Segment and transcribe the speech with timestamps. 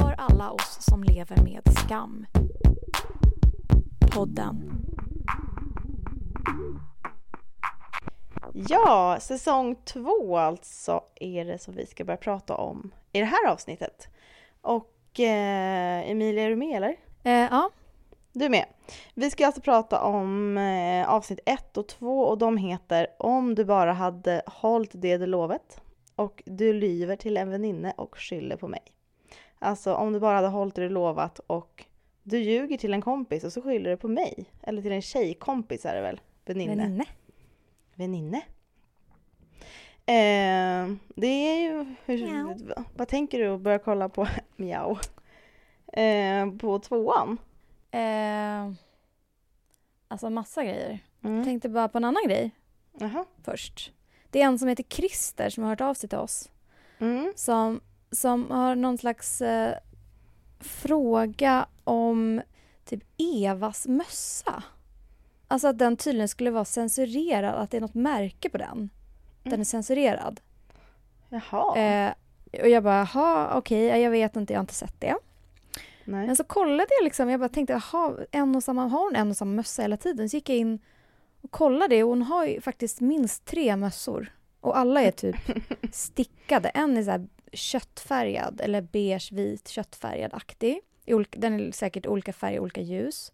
[0.00, 2.26] För alla oss som lever med skam.
[4.12, 4.70] Podden.
[8.54, 13.48] Ja, säsong två alltså är det som vi ska börja prata om i det här
[13.48, 14.08] avsnittet.
[14.60, 16.96] Och eh, Emilia, är du med eller?
[17.22, 17.70] Eh, ja,
[18.32, 18.66] Du är med.
[19.14, 23.64] Vi ska alltså prata om eh, avsnitt ett och två och de heter Om du
[23.64, 25.80] bara hade hållit det du lovat
[26.16, 28.95] och Du lyver till en väninna och skyller på mig.
[29.58, 31.84] Alltså om du bara hade hållit det du lovat och
[32.22, 34.44] du ljuger till en kompis och så skyller du på mig.
[34.62, 36.20] Eller till en tjejkompis är det väl?
[36.44, 36.74] Väninna.
[36.82, 37.04] väninne.
[37.94, 38.42] Väninne.
[40.06, 41.94] Eh, det är ju...
[42.04, 42.56] Hur,
[42.96, 44.28] vad, tänker du att börja kolla på?
[44.56, 44.96] Miau.
[45.92, 47.38] Eh, på tvåan?
[47.90, 48.72] Eh,
[50.08, 50.98] alltså massa grejer.
[51.20, 51.44] Jag Mm.
[51.44, 52.50] tänkte bara på en annan grej
[52.98, 53.24] Jaha.
[53.44, 53.92] först.
[54.30, 56.50] Det är en som heter Christer som har hört av sig till oss.
[56.98, 57.32] Mm.
[57.36, 57.80] Som,
[58.16, 59.74] som har någon slags eh,
[60.60, 62.42] fråga om
[62.84, 64.62] typ Evas mössa.
[65.48, 68.90] Alltså att den tydligen skulle vara censurerad, att det är något märke på den.
[69.42, 69.60] Den Mm.
[69.60, 70.40] är censurerad.
[71.28, 71.78] Jaha.
[71.78, 72.12] Eh,
[72.62, 75.16] och jag bara, jaha, okej, jag vet inte, jag har inte sett det.
[76.04, 76.26] Nej.
[76.26, 79.30] Men så kollade jag liksom, jag bara tänkte, jaha, en och samma, har hon en
[79.30, 80.28] och samma mössa hela tiden?
[80.28, 80.78] Så gick jag in
[81.42, 84.32] och kollade och hon har ju faktiskt minst tre mössor.
[84.60, 85.36] Och alla är typ
[85.92, 86.68] stickade.
[86.68, 87.26] En är så här
[87.56, 90.80] köttfärgad eller beige, vit, köttfärgad-aktig.
[91.30, 93.32] Den är säkert olika färger, olika ljus.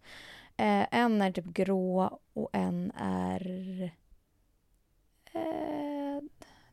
[0.56, 3.82] Eh, en är typ grå och en är...
[5.32, 6.22] Eh,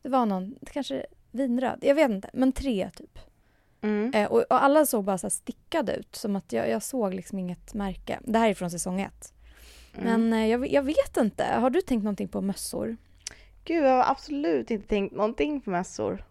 [0.02, 1.78] det var någon, kanske vinröd.
[1.82, 3.18] Jag vet inte, men tre typ.
[3.80, 4.14] Mm.
[4.14, 7.14] Eh, och, och alla såg bara så här stickade ut, som att jag, jag såg
[7.14, 8.18] liksom inget märke.
[8.22, 9.34] Det här är från säsong ett.
[9.94, 10.06] Mm.
[10.06, 12.96] Men eh, jag, jag vet inte, har du tänkt någonting på mössor?
[13.64, 16.24] Gud, jag har absolut inte tänkt någonting på mössor.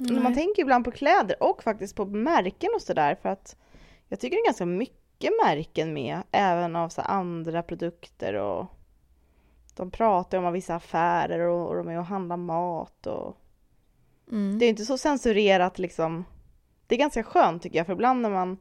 [0.00, 0.34] Men Man Nej.
[0.34, 3.56] tänker ibland på kläder och faktiskt på märken och sådär för att
[4.08, 8.66] jag tycker det är ganska mycket märken med, även av så andra produkter och
[9.76, 13.36] de pratar om vissa affärer och, och de är och handlar mat och
[14.30, 14.58] Mm.
[14.58, 16.24] det är inte så censurerat liksom.
[16.86, 18.58] Det är ganska skönt tycker jag för ibland när man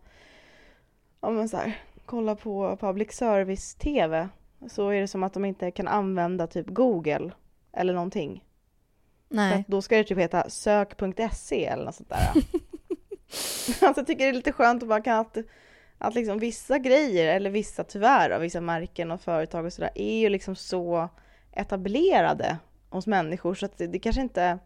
[1.19, 4.29] om man så här, kollar på public service tv
[4.67, 7.31] så är det som att de inte kan använda typ Google
[7.71, 8.43] eller någonting.
[9.29, 9.59] För Nej.
[9.59, 12.29] att då ska det typ heta sök.se eller något sånt där.
[13.87, 15.37] alltså jag tycker det är lite skönt att bara kan att,
[15.97, 20.19] att liksom vissa grejer, eller vissa tyvärr av vissa märken och företag och sådär, är
[20.19, 21.09] ju liksom så
[21.51, 22.57] etablerade
[22.89, 24.59] hos människor så att det, det kanske inte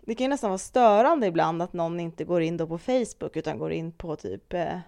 [0.00, 3.36] det kan ju nästan vara störande ibland att någon inte går in då på Facebook
[3.36, 4.78] utan går in på typ eh,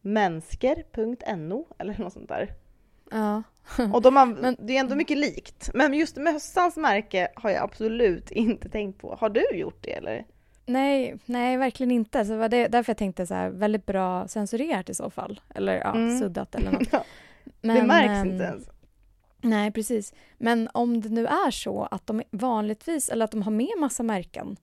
[0.00, 2.54] mänsker.no eller något sånt där.
[3.10, 3.42] Ja.
[3.92, 5.70] Och de an- Men- det är ändå mycket likt.
[5.74, 9.14] Men just mössans märke har jag absolut inte tänkt på.
[9.20, 10.24] Har du gjort det eller?
[10.66, 12.24] Nej, nej, verkligen inte.
[12.24, 15.40] Så det var det, därför jag tänkte så här, väldigt bra censurerat i så fall.
[15.54, 16.18] Eller ja, Mm.
[16.18, 16.90] suddat eller något.
[16.90, 17.04] det
[17.60, 18.68] Men, märks ehm, inte ens.
[19.42, 20.14] Nej, precis.
[20.38, 24.02] Men om det nu är så att de vanligtvis, eller att de har med massa
[24.02, 24.56] märken,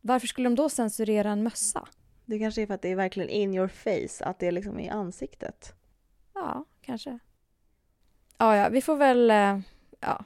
[0.00, 1.88] varför skulle de då censurera en mössa?
[2.26, 4.80] Det kanske är för att det är verkligen in your face, att det är liksom
[4.80, 5.74] i ansiktet.
[6.34, 7.18] Ja, kanske.
[8.42, 9.58] Ja, ja, vi får väl eh,
[10.00, 10.24] ja,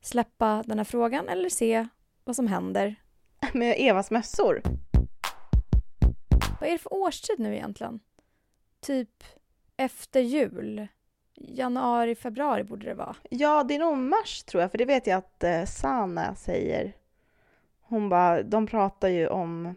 [0.00, 1.88] släppa den här frågan eller se
[2.24, 2.94] vad som händer.
[3.52, 4.62] Med Evas mössor.
[6.60, 8.00] Vad är det för årstid nu egentligen?
[8.80, 9.24] Typ
[9.76, 10.86] efter jul?
[11.34, 13.16] Januari, februari borde det vara.
[13.30, 16.92] Ja, det är nog mars tror jag, för det vet jag att eh, Sana säger.
[17.80, 19.74] Hon bara, de pratar ju om...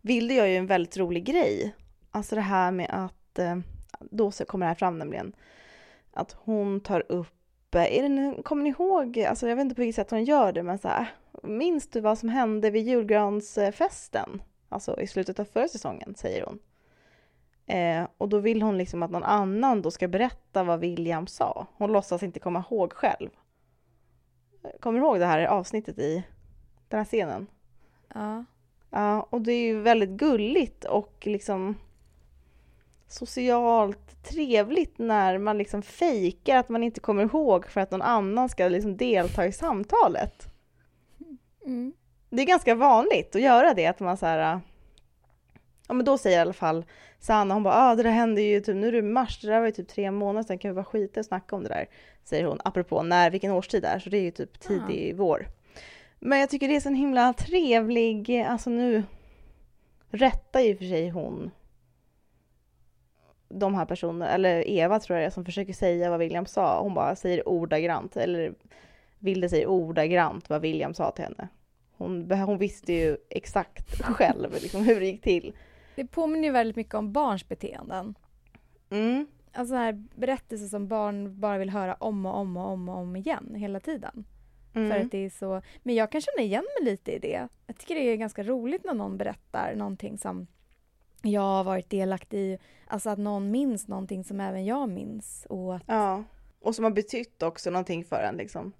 [0.00, 1.74] Vilde gör ju en väldigt rolig grej.
[2.10, 3.58] Alltså det här med att, eh,
[4.00, 5.32] då kommer det här fram nämligen,
[6.12, 9.80] att hon tar upp, eh, är det, kommer ni ihåg, alltså jag vet inte på
[9.80, 11.06] vilket sätt hon gör det, men så här,
[11.42, 14.42] minns du vad som hände vid julgransfesten?
[14.68, 16.58] Alltså i slutet av förra säsongen, säger hon.
[17.66, 21.66] Eh, och då vill hon liksom att någon annan då ska berätta vad William sa.
[21.76, 23.30] Hon låtsas inte komma ihåg själv.
[24.80, 26.24] Kommer du ihåg det här avsnittet i
[26.88, 27.46] den här scenen?
[28.14, 28.44] Ja.
[28.90, 31.76] Ja, och det är ju väldigt gulligt och liksom
[33.12, 38.48] socialt trevligt när man liksom fejkar att man inte kommer ihåg för att någon annan
[38.48, 40.46] ska liksom delta i samtalet.
[41.64, 41.92] Mm.
[42.30, 44.60] Det är ganska vanligt att göra det, att man så här...
[45.88, 46.84] Ja men då säger i alla fall
[47.18, 49.58] Sanna, hon bara ah, det där hände ju typ, nu är det mars, det där
[49.58, 51.86] var ju typ tre månader sedan, kan vi bara skita och snacka om det där?
[52.24, 55.46] Säger hon, apropå när, vilken årstid det är, så det är ju typ tidig vår.
[56.20, 59.02] Men jag tycker det är så en himla trevlig, alltså nu
[60.10, 61.50] rättar ju för sig hon
[63.58, 66.82] de här personerna, eller Eva tror jag det är, som försöker säga vad William sa.
[66.82, 68.54] Hon bara säger ordagrant, eller
[69.18, 71.48] Vilde säger ordagrant vad William sa till henne.
[71.96, 75.52] hon, hon visste ju exakt själv liksom, hur det gick till.
[75.94, 78.14] Det påminner ju väldigt mycket om barns beteenden.
[78.90, 79.26] Mm.
[79.52, 83.16] Alltså här berättelser som barn bara vill höra om och om och om och om
[83.16, 84.24] igen hela tiden.
[84.74, 84.90] Mm.
[84.90, 85.62] För att det är så...
[85.82, 87.48] Men jag kan känna igen mig lite i det.
[87.66, 90.46] Jag tycker det är ganska roligt när någon berättar någonting som
[91.22, 92.58] jag har varit delaktig i.
[92.86, 95.46] Alltså att någon minns någonting som även jag minns.
[95.48, 96.24] Och att, Ja,
[96.60, 98.72] och som har betytt också någonting för en liksom.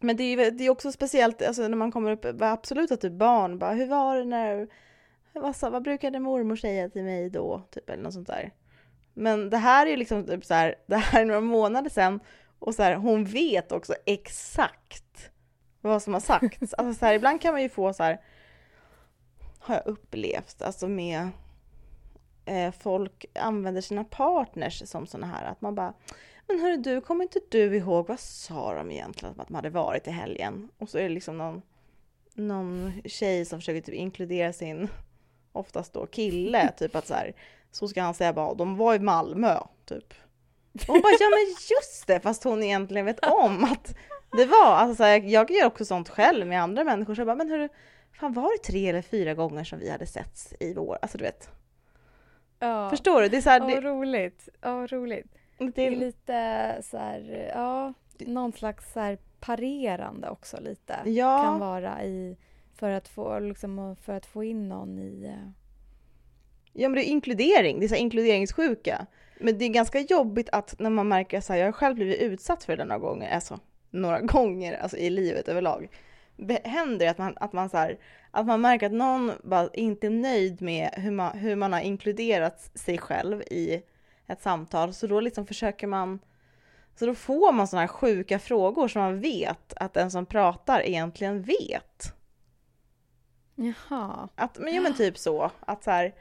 [0.00, 3.00] Men det är ju det är också speciellt alltså, när man kommer upp, absolut att
[3.00, 4.68] typ barn bara, hur var det när,
[5.32, 7.62] vad, vad brukade mormor säga till mig då?
[7.70, 8.52] Typ eller något sånt där.
[9.14, 12.20] Men det här är ju liksom typ så här, det här är några månader sedan
[12.58, 15.30] och så här, hon vet också exakt
[15.80, 16.74] vad som har sagts.
[16.78, 18.20] Alltså så här, ibland kan man ju få så här,
[19.58, 21.28] har jag upplevt, alltså med
[22.44, 25.94] eh, folk använder sina partners som såna här, att man bara
[26.46, 30.06] men hörru du, kommer inte du ihåg vad sa de egentligen att de hade varit
[30.06, 30.68] i helgen?
[30.78, 31.62] Och så är det liksom någon,
[32.34, 34.88] någon tjej som försöker typ inkludera sin,
[35.52, 37.34] oftast då kille, typ att så här,
[37.70, 40.14] så ska han säga bara, de var i Malmö, typ.
[40.72, 43.96] Och hon bara, ja men just det, fast hon egentligen vet om att
[44.36, 47.26] det var, alltså så här, jag gör också sånt själv med andra människor, så jag
[47.26, 47.68] bara, men hörru,
[48.12, 51.24] fan var det tre eller fyra gånger som vi hade setts i vår, alltså du
[51.24, 51.48] vet.
[52.68, 52.90] Ja.
[52.90, 53.28] Förstår du?
[53.28, 54.48] Det är så här, det, vad roligt.
[54.60, 55.32] Vad roligt.
[55.58, 60.96] det, Det är lite så här, ja, någon slags så här parerande också lite.
[61.04, 61.42] ja.
[61.42, 62.36] Kan vara i,
[62.74, 65.24] för att få, liksom, för att få in någon i...
[65.24, 65.50] eh,
[66.76, 69.06] Ja men det är inkludering, det är så inkluderingssjuka.
[69.40, 72.20] Men det är ganska jobbigt att när man märker så här, jag har själv blivit
[72.20, 73.58] utsatt för det några gånger, alltså
[73.90, 75.88] några gånger alltså i livet överlag.
[76.64, 77.98] Händer att man, att man så här,
[78.30, 81.80] att man märker att någon bara inte är nöjd med hur man, hur man har
[81.80, 83.82] inkluderat sig själv i
[84.26, 86.18] ett samtal, så då liksom försöker man
[86.96, 90.80] så då får man sådana här sjuka frågor som man vet att den som pratar
[90.80, 92.14] egentligen vet.
[93.54, 94.28] Jaha.
[94.34, 95.50] Att, men, ja, men typ så.
[95.60, 96.14] Att så här,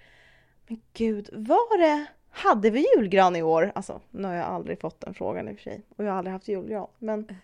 [0.68, 3.72] men gud, var det, hade vi julgran i år?
[3.76, 5.82] Alltså, nu har jag aldrig fått den frågan i och för sig.
[5.98, 6.88] Och jag har aldrig haft julgran.
[7.00, 7.36] Men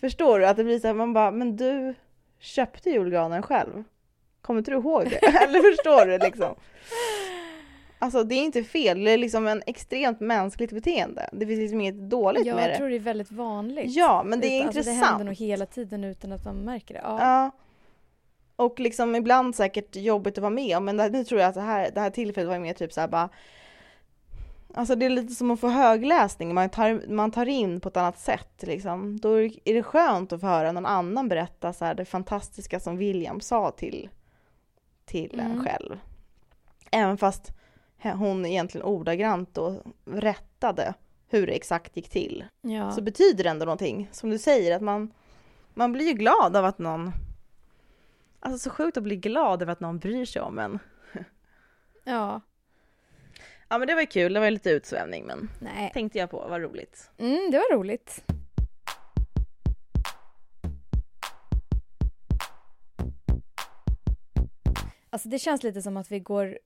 [0.00, 1.94] förstår du att det blir så här, man bara, men du
[2.38, 3.84] köpte julgranen själv.
[4.42, 5.16] Kommer inte du ihåg det?
[5.42, 6.54] Eller förstår du liksom?
[7.98, 11.28] Alltså det är inte fel, det är liksom en extremt mänskligt beteende.
[11.32, 12.76] Det finns liksom inget dåligt Jag med det.
[12.76, 13.84] tror det är väldigt vanligt.
[13.96, 15.00] Ja, men det är Utan- alltså, intressant.
[15.00, 17.00] Det händer nog hela tiden utan att man märker det.
[17.04, 17.18] Ja.
[17.20, 17.50] Ja.
[18.56, 21.54] Och liksom ibland säkert jobbigt att vara med om, men det- nu tror jag att
[21.54, 23.28] det här, det här tillfället var mer typ såhär bara
[24.76, 27.96] Alltså det är lite som att få högläsning, man tar, man tar in på ett
[27.96, 29.20] annat sätt liksom.
[29.20, 32.96] Då är det skönt att få höra någon annan berätta så här, det fantastiska som
[32.96, 34.08] William sa till,
[35.04, 35.64] till en Mm.
[35.64, 35.98] själv.
[36.90, 37.52] Även fast
[38.02, 40.94] hon egentligen ordagrant då rättade
[41.28, 42.90] hur det exakt gick till Ja.
[42.92, 44.08] så betyder det ändå någonting.
[44.12, 45.12] Som du säger, att man,
[45.74, 47.12] man blir ju glad av att någon...
[48.40, 50.78] Alltså så sjukt att bli glad över att någon bryr sig om en.
[52.04, 52.40] ja.
[53.68, 55.90] Ja men det var ju kul, det var ju lite utsvävning men Nej.
[55.94, 57.10] tänkte jag på, vad roligt.
[57.18, 58.24] Mm, det var roligt.
[65.10, 66.58] Alltså det känns lite som att vi går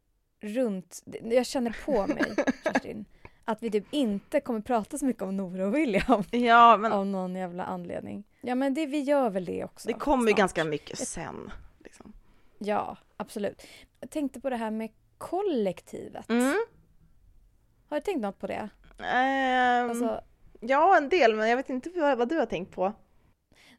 [0.43, 3.05] runt, jag känner på mig Kerstin,
[3.45, 7.07] att vi typ inte kommer prata så mycket om Nora och William Ja men av
[7.07, 8.25] någon jävla anledning.
[8.41, 9.89] Ja men det, vi gör väl det också.
[9.89, 11.53] det kommer ju ganska mycket sen.
[11.79, 12.13] Liksom.
[12.59, 13.63] Ja, absolut.
[14.01, 16.29] Jag tänkte på det här med kollektivet.
[16.29, 16.57] Mm.
[17.91, 18.69] Har du tänkt något på det?
[18.99, 20.21] Ehm, Alltså,
[20.61, 22.93] Ja en del men jag vet inte vad, vad du har tänkt på.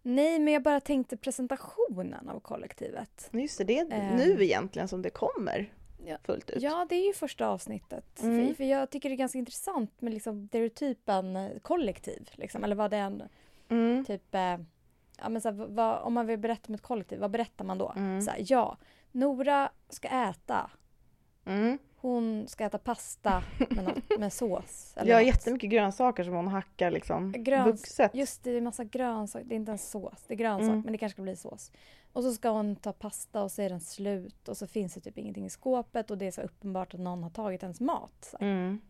[0.01, 3.29] nej, men jag bara tänkte presentationen av kollektivet.
[3.33, 4.15] Just det, det är Ehm.
[4.17, 5.73] nu egentligen som det kommer
[6.05, 6.17] Ja.
[6.23, 6.61] fullt ut.
[6.63, 8.21] Ja, det är ju första avsnittet.
[8.21, 8.47] Mm.
[8.47, 12.29] För, för jag tycker det är ganska intressant med liksom stereotypen eh, kollektiv.
[12.33, 13.29] Liksom, eller vad det är,
[13.69, 14.05] Mm.
[14.05, 14.35] typ...
[14.35, 14.57] Eh,
[15.17, 17.77] ja, men så här, vad, om man vill berätta om ett kollektiv, vad berättar man
[17.77, 17.93] då?
[17.95, 18.21] Mm.
[18.21, 18.77] Så här, ja,
[19.11, 20.69] Nora ska äta.
[21.45, 21.77] Mm.
[22.01, 24.93] Hon ska äta pasta med, något, med sås.
[24.97, 25.27] Eller Jag har något.
[25.35, 27.99] jättemycket grönsaker som hon hackar liksom Gröns-.
[28.13, 29.45] Just det, det är massa grönsaker.
[29.45, 30.23] Det är inte ens sås.
[30.27, 30.81] Det är grönsak, Mm.
[30.81, 31.71] men det kanske ska bli sås.
[32.13, 34.99] Och så ska hon ta pasta och så är den slut och så finns det
[35.01, 38.33] typ ingenting i skåpet och det är så uppenbart att någon har tagit ens mat.
[38.39, 38.81] Mm.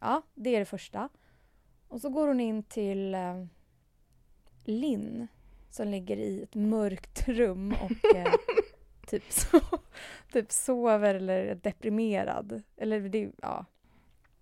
[0.00, 1.08] Ja, det är det första.
[1.88, 3.44] Och så går hon in till eh,
[4.64, 5.26] Linn
[5.70, 8.32] som ligger i ett mörkt rum och eh,
[9.10, 9.60] typ, so
[10.32, 12.62] typ sover eller är deprimerad.
[12.76, 13.64] Eller det, ja,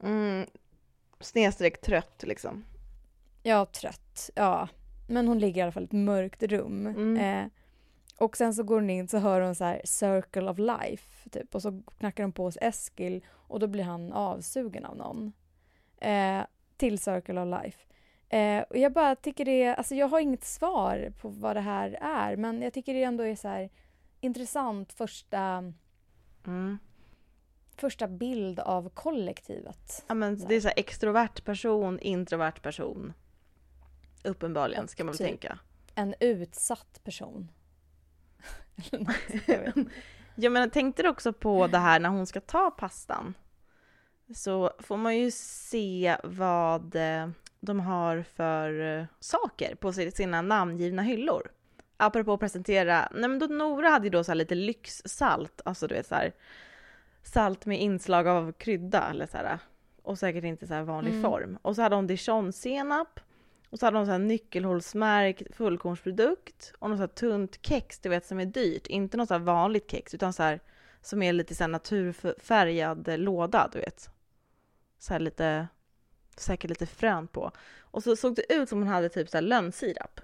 [0.02, 0.46] Mm.
[1.20, 2.64] Snedstreck trött liksom.
[3.42, 4.30] ja, trött.
[4.34, 4.68] Ja.
[5.08, 6.86] Men hon ligger i alla fall i ett mörkt rum.
[6.86, 7.16] Mm.
[7.16, 7.50] Eh,
[8.18, 11.54] och sen så går hon in så hör hon så här Circle of Life typ
[11.54, 15.32] och så knackar hon på hos Eskil och då blir han avsugen av någon.
[16.00, 16.42] Eh,
[16.76, 17.78] till Circle of Life.
[18.28, 21.60] Eh, och jag bara tycker det är, alltså jag har inget svar på vad det
[21.60, 23.70] här är men jag tycker det ändå är så här
[24.20, 25.72] intressant första,
[26.46, 26.78] Mm.
[27.76, 30.04] första bild av kollektivet.
[30.06, 33.12] Ja, men det är så här extrovert person, introvert person.
[34.24, 35.26] Uppenbarligen ska man väl typ.
[35.26, 35.58] tänka.
[35.94, 37.48] En utsatt person.
[39.46, 39.90] Jag vet inte.
[40.40, 43.34] Ja men tänkte du också på det här när hon ska ta pastan?
[44.34, 47.28] Så får man ju se vad eh,
[47.60, 51.50] de har för eh, saker på si- sina namngivna hyllor.
[52.00, 55.86] Apropå att presentera, nej men då Nora hade ju då så här lite lyxsalt, alltså
[55.86, 56.32] du vet så här
[57.22, 59.58] salt med inslag av krydda eller så här,
[60.02, 61.22] och säkert inte så här vanlig Mm.
[61.22, 61.58] form.
[61.62, 63.20] Och så hade hon dijonsenap
[63.70, 68.08] och så hade hon så här nyckelhålsmärkt fullkornsprodukt och något så här tunt kex, du
[68.08, 68.86] vet som är dyrt.
[68.86, 70.60] Inte något så vanligt kex utan så här
[71.00, 74.10] som är lite så här naturfärgad låda, du vet.
[74.98, 75.68] Så här lite,
[76.36, 77.52] säkert lite frön på.
[77.78, 80.20] Och så såg det ut som hon hade typ så här lönnsirap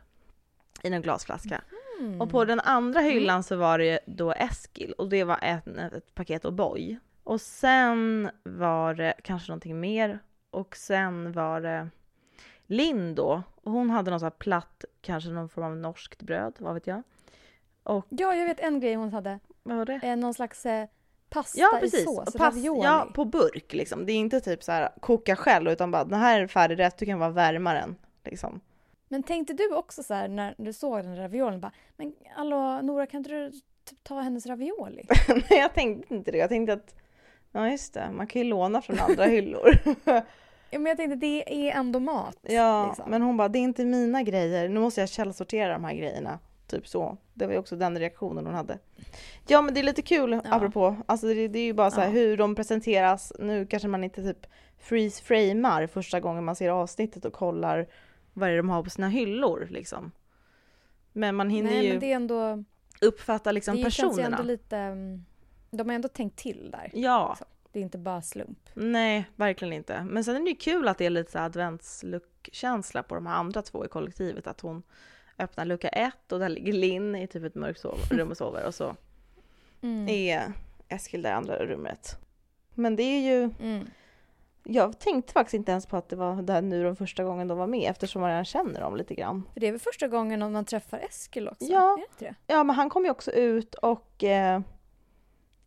[0.85, 1.61] i en glasflaska.
[2.01, 2.21] Mm.
[2.21, 6.15] Och på den andra hyllan så var det då Eskil och det var ett, ett
[6.15, 6.97] paket O'boy.
[7.25, 10.19] Och sen var det kanske någonting mer
[10.51, 11.89] och sen var det
[12.67, 13.43] Linn då.
[13.63, 16.87] Och hon hade något så här platt, kanske någon form av norskt bröd, vad vet
[16.87, 17.03] jag.
[17.83, 19.39] Och Ja, jag vet en grej hon hade.
[19.63, 20.01] vad var det?
[20.03, 20.89] Eh, någon slags eh,
[21.31, 22.85] pasta Ja i sås, ravioli.
[22.85, 24.07] ja på burk liksom.
[24.07, 26.99] Det är inte typ så här koka själv utan bara den här är färdig rätt,
[26.99, 27.97] du kan bara värma den.
[28.25, 28.61] Liksom.
[29.09, 33.07] Men tänkte du också så här när du såg den raviolin bara Men hallå Nora
[33.07, 33.51] kan inte du
[33.85, 35.03] typ ta hennes ravioli?
[35.29, 36.95] Nej jag tänkte inte det, jag tänkte att
[37.53, 39.79] ja just det, man kan ju låna från andra hyllor.
[40.71, 42.37] Ja, men jag tänkte det är ändå mat.
[42.43, 43.11] Ja, liksom.
[43.11, 46.39] men hon bara, det är inte mina grejer, nu måste jag källsortera de här grejerna.
[46.67, 47.17] Typ så.
[47.35, 48.79] Det var ju också den reaktionen hon hade.
[49.47, 50.41] Ja men det är lite kul Ja.
[50.51, 52.13] apropå, alltså det, det är ju bara så här Ja.
[52.13, 53.33] hur de presenteras.
[53.39, 54.47] Nu kanske man inte typ
[54.79, 57.87] freeze-framar första gången man ser avsnittet och kollar
[58.35, 60.13] vad det är de har på sina hyllor liksom.
[61.13, 62.65] Men man hinner Nej ju men det är ändå,
[63.01, 64.37] uppfatta liksom det känns ju personerna.
[64.37, 65.25] ändå lite, mm,
[65.71, 66.91] de har ändå tänkt till där.
[66.95, 67.37] Ja,
[67.73, 68.59] Det är inte bara slump.
[68.75, 70.03] nej verkligen inte.
[70.11, 73.63] Men sen är det ju kul att det är lite adventsluck-känsla på de här andra
[73.63, 74.47] två i kollektivet.
[74.47, 74.83] Att hon
[75.39, 78.75] öppnar lucka ett och där ligger Linn i typ ett mörkt rum och sover och
[78.75, 78.97] så
[79.83, 80.09] Mm.
[80.09, 80.53] är
[80.89, 82.19] Eskil där i andra rummet.
[82.75, 83.87] Men det är ju, Mm.
[84.65, 87.59] Jag tänkte faktiskt inte ens på att det var där nu de första gången de
[87.59, 89.49] var med eftersom man redan känner dem lite grann.
[89.53, 91.65] För det är väl första gången man träffar Eskil också?
[91.65, 91.99] Ja.
[92.47, 94.61] Ja men han kom ju också ut och eh,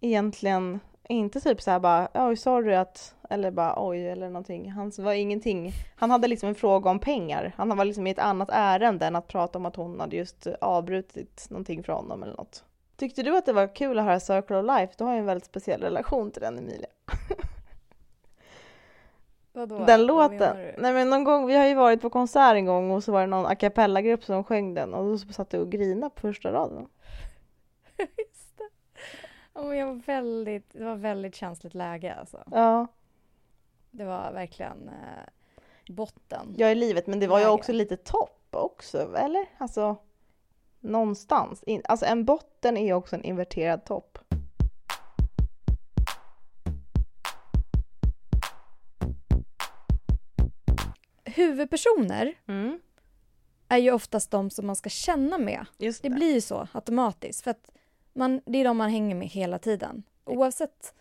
[0.02, 4.72] egentligen inte typ så här bara oj sorry att eller bara oj eller någonting.
[4.72, 5.72] Han var ingenting.
[5.96, 7.54] Han hade liksom en fråga om pengar.
[7.58, 10.48] Han var liksom i ett annat ärende än att prata om att hon hade just
[10.62, 12.64] avbrutit någonting för honom eller något.
[12.98, 14.94] Tyckte du att det var kul att höra Circle of Life?
[14.98, 16.88] Du har ju en väldigt speciell relation till den Emilia.
[19.58, 19.86] Vadå?
[19.86, 20.58] Den låten.
[20.78, 23.22] Nej men någon gång, vi har ju varit på konsert en gång och så var
[23.22, 26.52] det någon a cappella-grupp som sjöng den och då satt du och grinade på första
[26.52, 26.88] raden.
[27.98, 28.70] Just det.
[29.54, 32.44] Ja, men jag var väldigt, det var väldigt känsligt läge alltså.
[32.52, 32.88] Ja,
[33.92, 36.54] Det var verkligen eh, botten.
[36.58, 37.54] jag är livet men det var ju Läge.
[37.54, 39.46] också lite topp också, eller?
[39.58, 39.96] Alltså
[40.80, 41.64] någonstans.
[41.64, 44.18] In, alltså en botten är ju också en inverterad topp.
[51.38, 52.80] Huvudpersoner Mm,
[53.68, 55.66] är ju oftast de som man ska känna med.
[55.78, 56.10] Det det.
[56.10, 57.44] blir ju så automatiskt.
[57.44, 57.72] För att
[58.14, 60.04] man, det är de man hänger med hela tiden.
[60.26, 60.94] Oavsett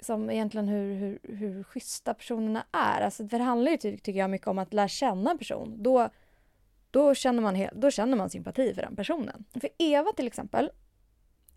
[0.00, 3.00] som egentligen hur, hur, hur schyssta personerna är.
[3.00, 5.82] Alltså, för det handlar ju ty- tycker jag mycket om att lära känna en person.
[5.82, 6.08] Då,
[6.90, 9.44] då, känner man då känner man sympati för den personen.
[9.52, 10.70] För Eva till exempel,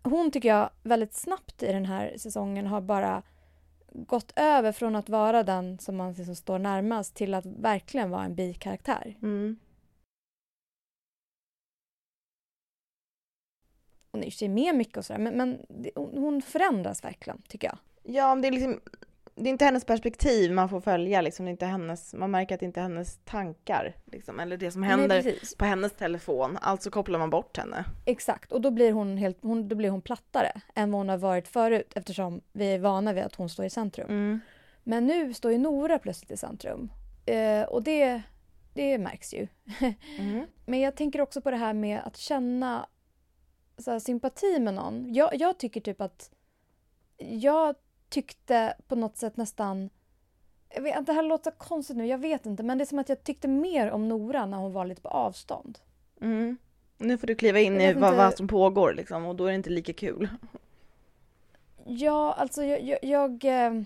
[0.02, 3.22] hon tycker jag väldigt snabbt i den här säsongen har bara
[3.92, 8.24] gått över från att vara den som man liksom står närmast till att verkligen vara
[8.24, 9.16] en bikaraktär.
[9.22, 9.58] Mm.
[14.12, 17.68] Hon är sig med mycket och sådär men, men det, hon hon förändras verkligen tycker
[17.68, 17.78] jag.
[18.14, 18.80] Ja, men det är liksom
[19.36, 21.44] det är inte hennes perspektiv man får följa liksom.
[21.46, 24.70] Det är inte hennes, man märker att det inte är hennes tankar liksom, eller det
[24.70, 26.58] som händer Nej, på hennes telefon.
[26.60, 27.84] Alltså kopplar man bort henne.
[28.04, 31.18] Exakt, och då blir, hon helt, hon, då blir hon plattare än vad hon har
[31.18, 34.08] varit förut eftersom vi är vana vid att hon står i centrum.
[34.08, 34.40] Mm.
[34.84, 36.92] Men nu står ju Nora plötsligt i centrum.
[37.26, 38.22] Eh, och det,
[38.74, 39.46] det märks ju.
[40.18, 40.46] Mm.
[40.66, 42.86] Men jag tänker också på det här med att känna
[43.78, 45.14] så här, sympati med någon.
[45.14, 46.30] Jag, jag tycker typ att...
[47.18, 47.74] Jag
[48.08, 49.90] tyckte på något sätt nästan...
[50.74, 52.62] Jag vet, det här låter konstigt nu, jag vet inte.
[52.62, 55.08] Men det är som att jag tyckte mer om Nora när hon var lite på
[55.08, 55.78] avstånd.
[56.20, 56.56] Mm.
[56.98, 59.48] Nu får du kliva in i vad, inte- vad som pågår liksom, och då är
[59.48, 60.28] det inte lika kul.
[61.84, 62.82] Ja, alltså jag...
[62.82, 63.82] jag, jag eh,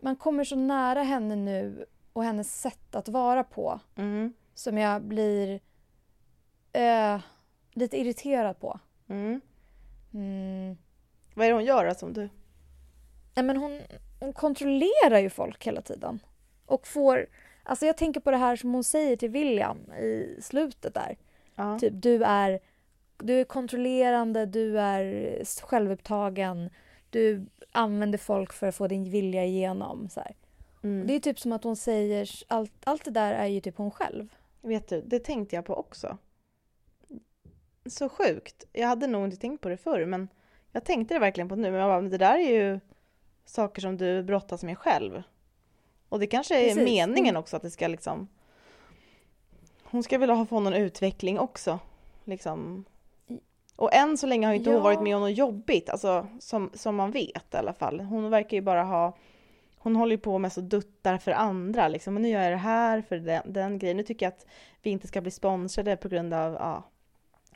[0.00, 4.32] man kommer så nära henne nu och hennes sätt att vara på Mm.
[4.54, 5.60] som jag blir
[6.72, 7.20] eh,
[7.72, 8.80] lite irriterad på.
[9.08, 9.40] Mm.
[10.14, 10.76] Mm.
[11.34, 12.28] Vad är det hon gör då, som du?
[13.34, 13.80] Nej men hon,
[14.20, 16.20] hon kontrollerar ju folk hela tiden.
[16.66, 17.26] Och får,
[17.62, 21.16] alltså jag tänker på det här som hon säger till William i slutet där.
[21.54, 21.78] Ja.
[21.78, 22.60] Typ du är,
[23.16, 26.70] du är kontrollerande, du är självupptagen,
[27.10, 30.08] du använder folk för att få din vilja igenom.
[30.08, 30.34] Så här.
[30.82, 31.06] Mm.
[31.06, 33.90] Det är typ som att hon säger, allt, allt det där är ju typ hon
[33.90, 34.28] själv.
[34.60, 36.18] Vet du, det tänkte jag på också.
[37.86, 38.64] Så sjukt.
[38.72, 40.28] Jag hade nog inte tänkt på det förr, men
[40.72, 41.70] jag tänkte det verkligen på nu.
[41.70, 42.80] Men jag bara, det där är ju
[43.44, 45.22] saker som du brottas med själv.
[46.08, 46.84] Och det kanske är Precis.
[46.84, 47.40] meningen Mm.
[47.40, 48.28] också att det ska liksom...
[49.82, 51.78] Hon ska väl ha få någon utveckling också.
[52.24, 52.84] Liksom.
[53.76, 54.82] Och än så länge har ju inte hon Ja.
[54.84, 58.00] varit med om något jobbigt, alltså som, som man vet i alla fall.
[58.00, 59.16] Hon verkar ju bara ha
[59.78, 62.14] hon håller ju på med så duttar för andra liksom.
[62.14, 63.96] Och nu gör jag det här för den, den grejen.
[63.96, 64.46] Nu tycker jag att
[64.82, 66.82] vi inte ska bli sponsrade på grund av, ja.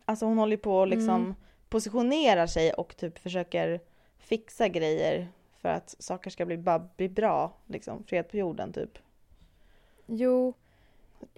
[0.05, 1.35] Alltså hon håller ju på och liksom Mm.
[1.69, 3.81] positionerar sig och typ försöker
[4.19, 5.29] fixa grejer
[5.69, 8.05] för att saker ska bli, bara bli bra, liksom.
[8.05, 8.99] Fred på jorden typ.
[10.07, 10.55] Jo,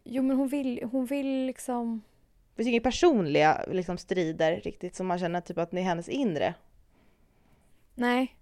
[0.05, 2.03] jo men hon vill, hon vill liksom...
[2.51, 6.09] Det finns inga personliga liksom, strider riktigt som man känner typ att det är hennes
[6.09, 6.55] inre.
[7.95, 8.37] Nej.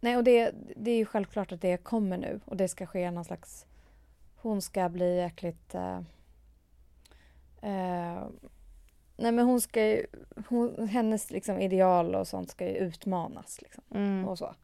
[0.00, 3.10] Nej, och det, det är ju självklart att det kommer nu och det ska ske
[3.10, 3.66] någon slags...
[4.36, 5.74] Hon ska bli jäkligt...
[5.74, 5.96] Eh,
[7.62, 8.22] eh,
[9.16, 10.06] nej, men hon ska ju...
[10.48, 14.28] Hon, hennes liksom ideal och sånt ska ju utmanas liksom, Mm.
[14.28, 14.54] och så.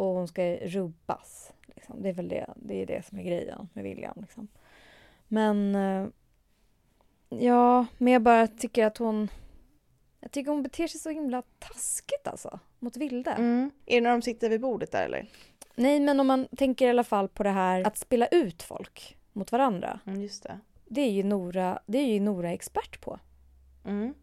[0.00, 1.52] Och hon ska rubbas.
[1.66, 2.02] Liksom.
[2.02, 4.14] Det är väl det, det, är det som är grejen med William.
[4.20, 4.48] Liksom.
[5.28, 5.74] Men...
[5.74, 6.06] Eh,
[7.28, 9.28] ja, men jag bara tycker att hon...
[10.20, 13.30] Jag tycker hon beter sig så himla taskigt alltså, mot Vilde.
[13.30, 13.70] Mm.
[13.86, 15.26] Är det när de sitter vid bordet där eller?
[15.74, 19.16] Nej, men om man tänker i alla fall på det här att spela ut folk
[19.32, 20.00] mot varandra.
[20.06, 20.60] Mm, just det.
[20.84, 23.18] Det är ju Nora, det är ju Nora expert på.
[23.84, 24.14] Mm.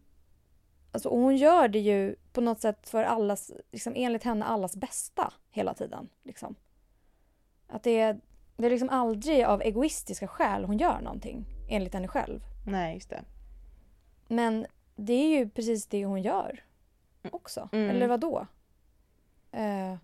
[0.92, 4.76] Alltså, och hon gör det ju på något sätt för allas, liksom enligt henne, allas
[4.76, 6.10] bästa hela tiden.
[6.24, 6.56] Liksom.
[7.68, 8.20] Att det är,
[8.58, 12.42] det är liksom aldrig av egoistiska skäl hon gör någonting, enligt henne själv.
[12.68, 13.24] Nej, just det.
[14.28, 16.64] Men det är ju precis det hon gör
[17.32, 17.70] också.
[17.72, 17.90] Mm.
[17.90, 18.48] Eller vad då?
[19.52, 19.96] Eh,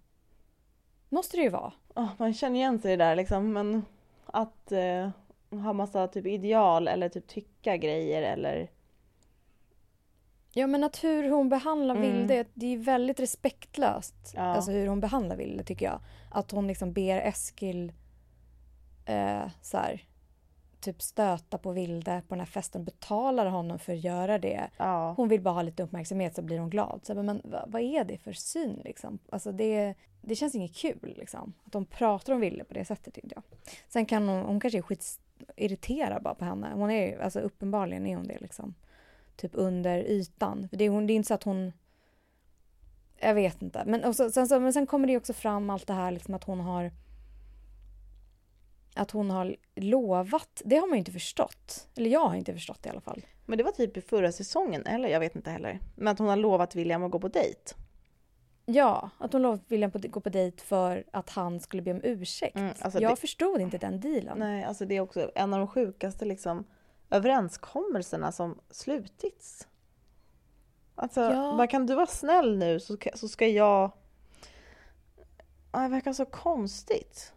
[1.09, 1.73] måste det ju vara.
[1.95, 3.85] Ja, man känner igen sig i det där liksom, men
[4.25, 5.09] att eh,
[5.49, 8.69] ha massa typ ideal eller typ tycka grejer eller...
[10.55, 12.11] Ja men att hur hon behandlar Mm.
[12.17, 14.15] Vilde, det är väldigt respektlöst.
[14.35, 14.41] Ja.
[14.41, 15.99] Alltså hur hon behandlar Vilde tycker jag.
[16.31, 17.91] Att hon liksom ber Eskil
[19.05, 20.03] eh, så här,
[20.79, 22.83] typ stöta på Vilde på den här festen.
[22.83, 24.69] Betalar honom för att göra det.
[24.77, 25.13] Ja.
[25.17, 26.99] Hon vill bara ha lite uppmärksamhet så blir hon glad.
[27.03, 29.19] Så, men vad, vad är det för syn liksom?
[29.29, 31.53] Alltså det, det känns inget kul liksom.
[31.65, 33.43] Att de pratar om Vilde på det sättet tyckte jag.
[33.87, 36.71] Sen kan hon, hon kanske är skitirriterad bara på henne.
[36.73, 38.75] Hon är ju- alltså uppenbarligen är hon det liksom.
[39.35, 40.67] Typ under ytan.
[40.69, 41.73] För det är, hon, det är inte så att hon...
[43.19, 43.83] Jag vet inte.
[43.85, 46.43] Men, så, sen, så, men sen kommer det också fram allt det här liksom att
[46.43, 46.91] hon har...
[48.95, 50.61] Att hon har lovat.
[50.65, 51.87] Det har man ju inte förstått.
[51.95, 53.21] Eller jag har inte förstått det i alla fall.
[53.45, 55.79] Men det var typ i förra säsongen, eller jag vet inte heller.
[55.95, 57.75] Men att hon har lovat William att gå på dejt.
[58.65, 61.99] Ja, att hon lovat William på, gå på dejt för att han skulle be om
[62.03, 62.55] ursäkt.
[62.55, 64.37] Mm, alltså jag det- förstod inte den dealen.
[64.39, 66.63] Nej, alltså det är också en av de sjukaste liksom
[67.13, 69.67] överenskommelserna som slutits.
[70.95, 71.53] Alltså, Ja.
[71.57, 73.91] bara kan du vara snäll nu så så ska jag...
[75.71, 77.33] Ja, Det verkar så konstigt.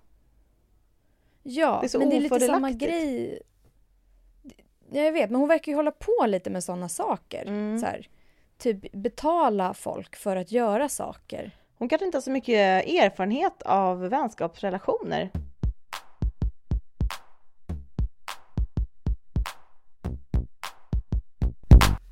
[1.42, 3.42] Ja, Det men det är lite samma grej.
[4.90, 7.46] Jag vet, men hon verkar ju hålla på lite med sådana saker.
[7.46, 7.78] Mm.
[7.78, 8.08] Så här,
[8.58, 11.56] typ betala folk för att göra saker.
[11.78, 15.30] Hon kanske inte har så mycket erfarenhet av vänskapsrelationer.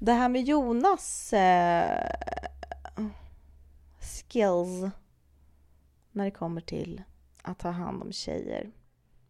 [0.04, 2.10] Det här med Jonas eh,
[4.00, 4.92] skills
[6.12, 7.02] när det kommer till
[7.42, 8.70] att ta hand om tjejer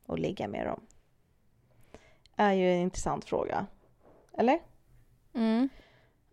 [0.06, 0.80] och ligga med dem
[2.36, 3.66] är ju en intressant fråga.
[4.32, 4.60] Eller?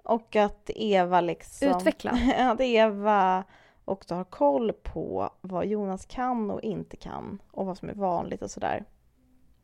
[0.04, 1.67] Och att Eva liksom...
[1.67, 2.12] Utveckla.
[2.51, 3.43] att Eva
[3.86, 8.41] också har koll på vad Jonas kan och inte kan och vad som är vanligt
[8.41, 8.86] och sådär.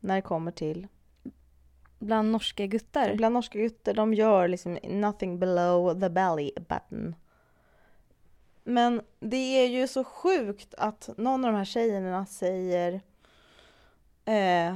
[0.00, 0.86] När det kommer till...
[1.98, 3.14] Bland norska guttar.
[3.14, 7.14] Bland norska gutter, de gör liksom nothing below the belly button.
[8.64, 13.00] Men det är ju så sjukt att någon av de här tjejerna säger...
[14.24, 14.74] Eh,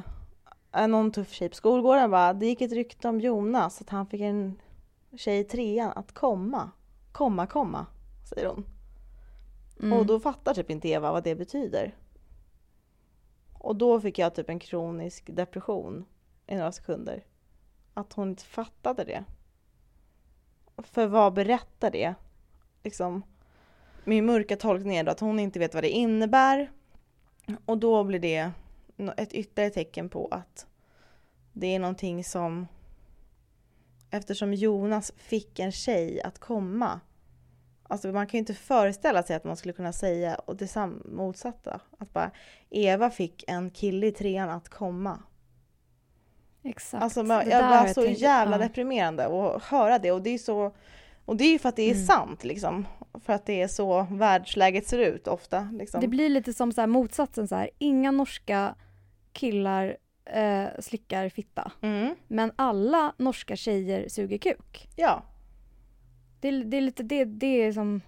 [0.73, 4.07] är någon tuff tjej på skolgården bara, det gick ett rykte om Jonas att han
[4.07, 4.61] fick en
[5.17, 6.71] tjej i trean att komma.
[7.13, 7.87] Komma, komma,
[8.29, 8.65] säger hon.
[9.81, 9.99] Mm.
[9.99, 11.95] Och då fattar typ inte Eva vad det betyder.
[13.59, 16.05] Och då fick jag typ en kronisk depression
[16.47, 17.25] i några sekunder.
[17.95, 19.25] Att hon inte fattade det.
[20.79, 22.15] För vad berättar det
[22.83, 23.23] liksom
[24.05, 26.71] min mörka tolkning är då att hon inte vet vad det innebär.
[27.65, 28.51] Och då blir det
[29.17, 30.67] ett ytterligare tecken på att
[31.53, 32.67] det är någonting som
[34.11, 37.01] eftersom Jonas fick en tjej att komma.
[37.83, 41.81] Alltså man kan ju inte föreställa sig att man skulle kunna säga och det motsatta.
[41.99, 42.31] Att bara
[42.71, 45.23] Eva fick en kille i trean att komma.
[46.65, 47.03] Exakt.
[47.03, 48.63] Alltså man, Det jag var så tänkt- jävla ja.
[48.63, 50.75] deprimerande att höra det och det är så
[51.25, 52.07] och det är ju för att det är Mm.
[52.07, 52.87] sant liksom.
[53.25, 55.69] För att det är så världsläget ser ut ofta.
[55.73, 56.01] Liksom.
[56.01, 57.71] Det blir lite som så här motsatsen så här.
[57.79, 58.75] Inga norska
[59.33, 61.73] killar eh, slickar fitta.
[61.81, 62.15] Mm.
[62.29, 64.89] Men alla norska tjejer suger kuk.
[64.97, 65.23] Ja.
[66.41, 68.01] Det, är- det är lite det, det är som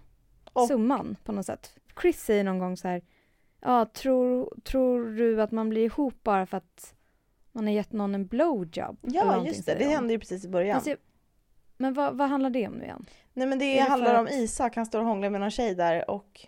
[0.53, 1.75] Och- summan på något sätt.
[2.01, 3.03] Chris säger någon gång så här.
[3.61, 6.94] Ja, tror, tror du att man blir ihop bara för att
[7.55, 8.97] man har gett någon en blowjob?
[9.03, 9.85] Ja just det, det de.
[9.91, 10.77] hände ju precis i början.
[10.77, 10.97] Alltså,
[11.77, 13.07] men vad, vad handlar det om nu igen?
[13.33, 15.51] Nej men det, är det handlar om att- Isak, han står och hånglar med någon
[15.51, 16.47] tjej där och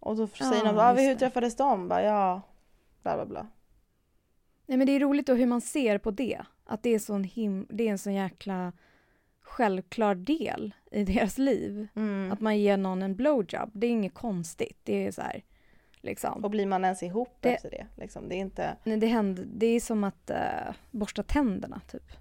[0.00, 1.16] och då säger Ja, någon ah, hur det.
[1.16, 1.88] träffades de?
[1.88, 2.42] Bara, ja,
[3.02, 3.46] bla bla bla.
[4.66, 6.40] Nej men det är roligt då hur man ser på det.
[6.64, 8.72] Att det är, sån him- det är en sån jäkla
[9.40, 11.88] självklar del i deras liv.
[11.96, 12.32] Mm.
[12.32, 13.70] Att man ger någon en blowjob.
[13.72, 14.78] Det är inget konstigt.
[14.82, 15.42] Det är så här,
[16.06, 16.44] liksom.
[16.44, 17.86] Och blir man ens ihop Det- efter det?
[17.96, 18.76] Liksom, det är inte...
[18.84, 22.12] Nej, det, händer, det är som att uh, borsta tänderna, typ.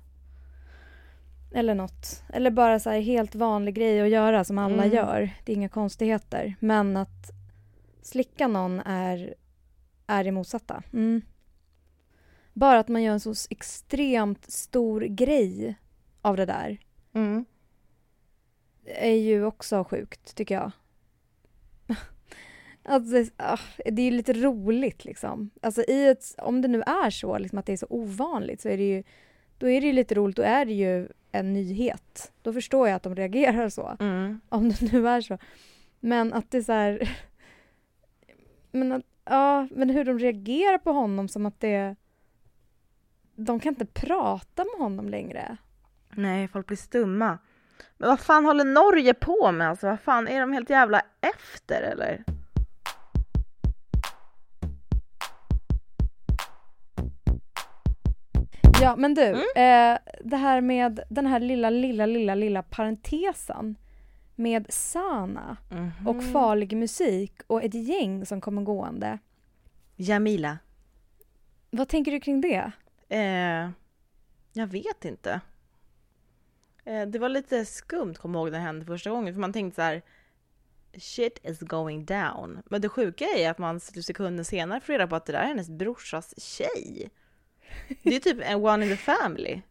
[1.53, 2.23] Eller något.
[2.33, 4.95] Eller bara så här helt vanlig grej att göra som alla Mm.
[4.95, 5.29] gör.
[5.45, 6.55] Det är inga konstigheter.
[6.59, 7.31] Men att
[8.01, 9.35] slicka någon är,
[10.07, 10.83] är det motsatta.
[10.93, 11.21] Mm.
[12.53, 15.75] Bara att man gör en så extremt stor grej
[16.21, 16.77] av det där
[17.13, 17.45] Mm.
[18.85, 20.71] är ju också sjukt, tycker jag.
[22.87, 25.49] Alltså, det, ah, är ju lite roligt liksom.
[25.61, 28.69] Alltså i ett, om det nu är så liksom, att det är så ovanligt så
[28.69, 29.03] är det ju
[29.57, 32.31] då är det ju lite roligt, då är det ju en nyhet.
[32.41, 34.41] Då förstår jag att de reagerar så, Mm.
[34.49, 35.37] om det nu är så.
[35.99, 37.09] Men att det är så här...
[38.71, 41.95] Men, att, ja, men hur de reagerar på honom som att det...
[43.35, 45.57] De kan inte prata med honom längre.
[46.15, 47.37] Nej, folk blir stumma.
[47.97, 49.69] Men vad fan håller Norge på med?
[49.69, 52.23] Alltså, vad fan, är de helt jävla efter eller?
[58.85, 59.39] Ja, men du, Mm.
[59.93, 63.75] eh, det här med den här lilla, lilla, lilla, lilla parentesen
[64.35, 65.57] med Sana
[66.07, 66.33] och Mhm.
[66.33, 69.19] farlig musik och ett gäng som kommer gående.
[69.95, 70.57] Jamila.
[71.71, 72.71] Vad tänker du kring det?
[73.09, 73.69] Eh,
[74.53, 75.41] jag vet inte.
[76.85, 79.33] Eh, det var lite skumt, jag ihåg, när det hände första gången.
[79.33, 80.01] För man tänkte så här,
[80.97, 82.61] shit is going down.
[82.65, 85.47] Men det sjuka är att man sekunder senare får reda på att det där är
[85.47, 87.09] hennes brorsas tjej.
[88.03, 89.61] Det är typ en one in the family.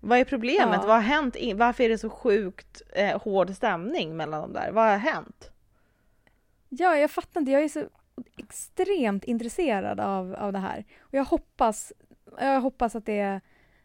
[0.00, 0.78] Vad är problemet?
[0.80, 0.86] Ja.
[0.86, 1.36] Vad har hänt?
[1.54, 4.70] Varför är det så sjukt eh, hård stämning mellan dem där?
[4.72, 5.50] Vad har hänt?
[6.68, 7.52] Ja, jag fattar inte.
[7.52, 7.84] Jag är så
[8.36, 10.84] extremt intresserad av, av det här.
[11.00, 11.92] Och jag hoppas,
[12.40, 13.40] jag hoppas att, det,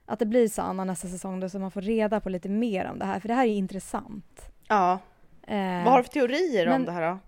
[0.06, 3.00] att det blir Sana nästa säsong då, så man får reda på lite mer om
[3.00, 3.20] det här.
[3.20, 4.42] För det här är intressant.
[4.68, 5.00] Ja.
[5.48, 7.20] Eh, Vad har du för teorier om men- det här då?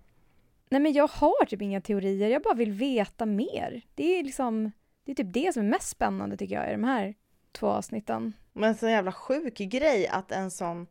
[0.70, 3.82] Nej men jag har typ inga teorier, jag bara vill veta mer.
[3.94, 4.72] Det är liksom,
[5.08, 7.14] det är typ det som är mest spännande tycker jag i de här
[7.52, 8.32] två avsnitten.
[8.52, 10.86] Men så jävla sjuk grej att en sån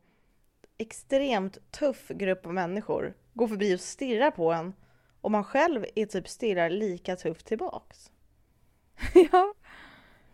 [0.78, 4.74] extremt tuff grupp av människor går förbi och stirrar på en
[5.20, 8.12] och man själv är typ stirrar lika tufft tillbaks.
[9.32, 9.54] ja.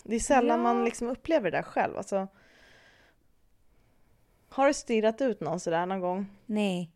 [0.04, 0.62] Det är sällan Ja.
[0.62, 1.96] man liksom upplever det där själv.
[1.96, 2.28] Alltså,
[4.48, 6.26] har du stirrat ut någon sådär någon gång?
[6.46, 6.90] Nej.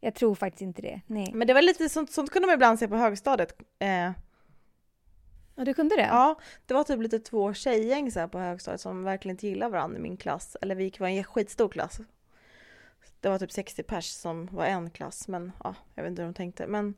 [0.00, 1.00] Jag tror faktiskt inte det.
[1.06, 1.30] Nej.
[1.34, 3.60] Men det var lite sånt, sånt kunde man ibland se på högstadiet.
[3.78, 4.10] Eh,
[5.58, 6.06] Ja, du kunde det?
[6.06, 9.72] Ja, det var typ lite två tjejgäng så här på högstadiet som verkligen inte gillade
[9.72, 10.56] varandra i min klass.
[10.60, 12.00] Eller vi gick var en skitstor klass.
[13.20, 16.28] Det var typ 60 pers som var en klass, men ja, jag vet inte hur
[16.28, 16.66] de tänkte.
[16.66, 16.94] Men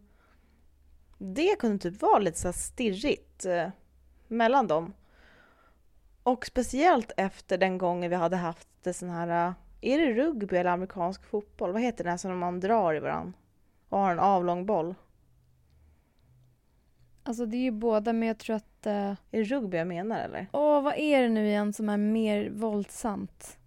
[1.19, 3.69] det kunde typ vara lite så stirrigt eh,
[4.29, 4.95] mellan dem.
[6.23, 10.57] Och speciellt efter den gången vi hade haft det sån här, eh, är det rugby
[10.57, 11.73] eller amerikansk fotboll?
[11.73, 13.33] Vad heter det när som man drar i varandra?
[13.89, 14.95] Och har en avlång boll?
[17.29, 18.87] Alltså det är ju båda, men jag tror att...
[18.87, 20.47] eh, Är det rugby jag menar eller?
[20.53, 23.59] Åh, vad är det nu igen som är mer våldsamt?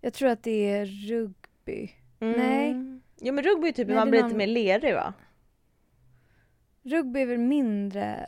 [0.00, 1.92] Jag tror att det är rugby.
[2.18, 2.70] Nej.
[2.70, 3.00] Mm.
[3.20, 5.14] Jo men rugby är typ Nej, man blir är lite någon- mer lerig va?
[6.82, 8.26] Rugby är väl mindre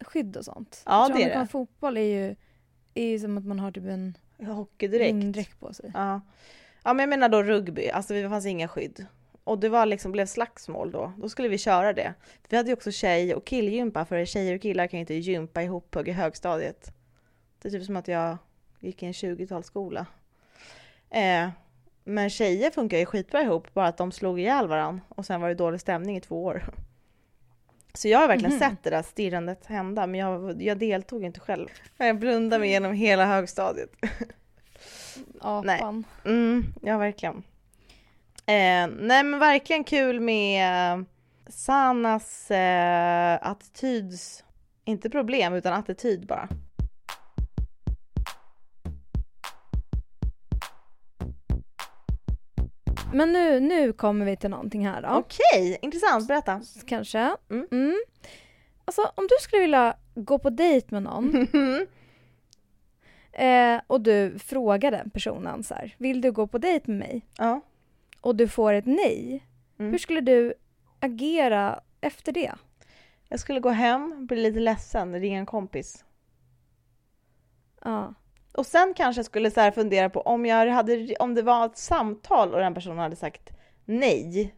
[0.00, 0.82] skydd och sånt?
[0.86, 1.46] Ja, det är det.
[1.46, 2.36] fotboll är ju,
[2.94, 5.08] är ju som att man har typ en Hockeydräkt.
[5.14, 5.90] vindräkt på sig.
[5.94, 6.20] Ja.
[6.84, 9.06] ja men jag menar då rugby, alltså det fanns inga skydd.
[9.44, 11.12] Och det var liksom, blev slagsmål då.
[11.18, 12.14] Då skulle vi köra det.
[12.48, 15.62] Vi hade ju också tjej och killgympa för tjejer och killar kan ju inte gympa
[15.62, 16.92] ihop i högstadiet.
[17.62, 18.36] Det är typ som att jag
[18.80, 20.06] gick i en 20-talsskola.
[21.10, 21.48] Eh,
[22.04, 25.48] Men tjejer funkar ju skitbra ihop, bara att de slog ihjäl varandra och sen var
[25.48, 26.64] det dålig stämning i två år.
[27.94, 28.60] Så jag har verkligen Mhm.
[28.60, 31.68] sett det där stirrandet hända, men jag, jag deltog inte själv.
[31.96, 33.90] Jag blundade mig igenom hela högstadiet.
[35.40, 36.04] Apan.
[36.24, 37.42] Mm, ja, verkligen.
[38.46, 41.04] Eh, nej, men verkligen kul med eh,
[41.48, 44.44] Sanas eh, attityds...
[44.86, 46.48] Inte problem, utan attityd bara.
[53.12, 55.08] Men nu, nu kommer vi till någonting här då.
[55.08, 56.28] Okej, intressant.
[56.28, 56.60] Berätta.
[56.86, 57.36] Kanske.
[57.50, 57.68] Mm.
[57.72, 57.94] Mm.
[58.84, 61.34] Alltså om du skulle vilja gå på dejt med någon
[63.32, 67.26] eh, och du frågar den personen så här, vill du gå på dejt med mig?
[67.38, 67.60] ja.
[68.24, 69.46] Och du får ett nej.
[69.78, 69.90] Mm.
[69.90, 70.54] Hur skulle du
[71.00, 72.52] agera efter det?
[73.28, 76.04] Jag skulle gå hem, bli lite ledsen, ringa en kompis.
[77.82, 78.14] Ja.
[78.52, 81.66] Och sen kanske jag skulle så här fundera på om, jag hade, om det var
[81.66, 83.50] ett samtal och den personen hade sagt
[83.84, 84.54] nej.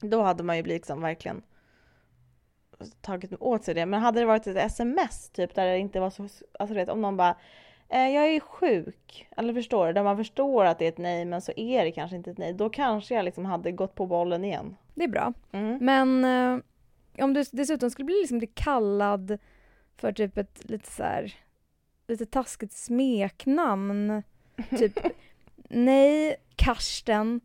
[0.00, 1.42] Då hade man ju liksom verkligen
[3.00, 3.86] tagit åt sig det.
[3.86, 7.02] Men hade det varit ett sms typ där det inte var så, alltså vet om
[7.02, 7.36] någon bara
[7.98, 9.92] jag är sjuk, eller förstår du?
[9.92, 12.38] Där man förstår att det är ett nej men så är det kanske inte ett
[12.38, 12.52] nej.
[12.52, 14.76] Då kanske jag liksom hade gått på bollen igen.
[14.94, 15.32] Det är bra.
[15.52, 15.78] Mm.
[15.80, 19.38] Men eh, om du dessutom skulle bli, liksom bli kallad
[19.96, 21.34] för typ ett lite så här,
[22.08, 24.22] lite taskigt smeknamn.
[24.78, 24.98] Typ,
[25.68, 27.40] nej Karsten,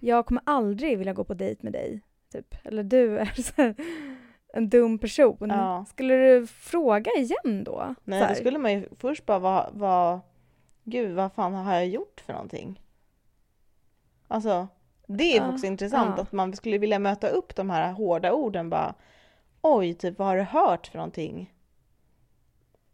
[0.00, 2.00] jag kommer aldrig vilja gå på dejt med dig.
[2.32, 2.54] Typ.
[2.64, 3.74] Eller du är så här,
[4.52, 5.36] en dum person.
[5.50, 5.84] Ja.
[5.88, 7.94] Skulle du fråga igen då?
[8.04, 10.20] Nej, då skulle man ju först bara vara, vara
[10.84, 12.80] Gud, vad fan har jag gjort för någonting?
[14.28, 14.68] Alltså,
[15.06, 16.22] det är Ja, också intressant ja.
[16.22, 18.94] att man skulle vilja möta upp de här hårda orden bara.
[19.62, 21.54] Oj, typ vad har du hört för någonting?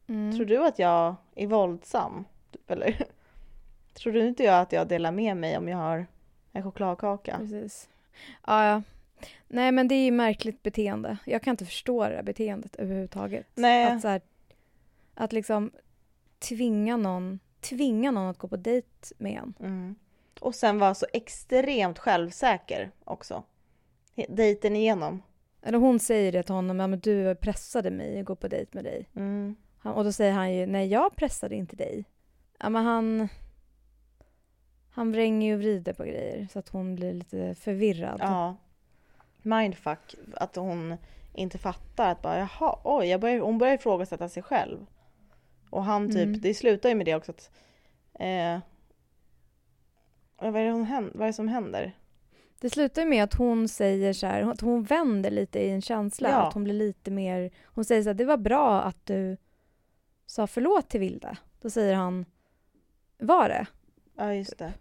[0.08, 0.36] mm.
[0.36, 2.24] Tror du att jag är våldsam?
[2.52, 3.02] Typ, eller?
[3.94, 6.06] Tror du inte jag att jag delar med mig om jag har
[6.52, 7.36] en chokladkaka?
[7.38, 7.88] Precis.
[8.46, 8.82] Ja, ja.
[9.48, 11.18] Nej men det är ju märkligt beteende.
[11.24, 13.46] Jag kan inte förstå det här beteendet överhuvudtaget.
[13.54, 13.84] Nej.
[13.84, 14.20] Att, så här,
[15.14, 15.70] att liksom
[16.38, 19.54] tvinga någon, tvinga någon att gå på dejt med en.
[19.60, 19.94] Mm.
[20.40, 23.42] Och sen vara så extremt självsäker också.
[24.28, 25.22] Dejten igenom.
[25.62, 28.70] Eller hon säger det till honom, ja men du pressade mig att gå på dejt
[28.72, 29.08] med dig.
[29.16, 29.56] Mm.
[29.78, 32.04] Han, och då säger han ju, nej jag pressade inte dig.
[32.58, 33.28] Ja men han,
[34.90, 38.18] han vränger ju och vrider på grejer så att hon blir lite förvirrad.
[38.20, 38.56] Ja.
[39.46, 40.14] Mindfuck.
[40.34, 40.96] Att hon
[41.34, 44.86] inte fattar att bara jaha, oj, börjar, hon börjar ifrågasätta sig själv.
[45.70, 46.40] Och han typ, Mm.
[46.40, 47.50] det slutar ju med det också att
[48.14, 48.58] eh,
[50.38, 51.92] vad, är det hon, vad är det som händer?
[52.60, 55.82] Det slutar ju med att hon säger så här, att hon vänder lite i en
[55.82, 56.28] känsla.
[56.30, 56.36] Ja.
[56.36, 59.36] Att hon blir lite mer, hon säger så här, det var bra att du
[60.26, 61.36] sa förlåt till Vilde.
[61.60, 62.24] Då säger han,
[63.18, 63.66] var det?
[64.16, 64.72] Ja, just det.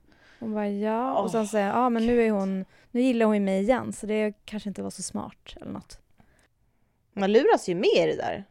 [0.45, 1.21] Hon bara ja.
[1.21, 4.05] och sen säger ja men nu är hon, nu gillar hon ju mig igen så
[4.05, 5.99] det kanske inte var så smart eller något.
[7.13, 8.43] Man luras ju med i det där.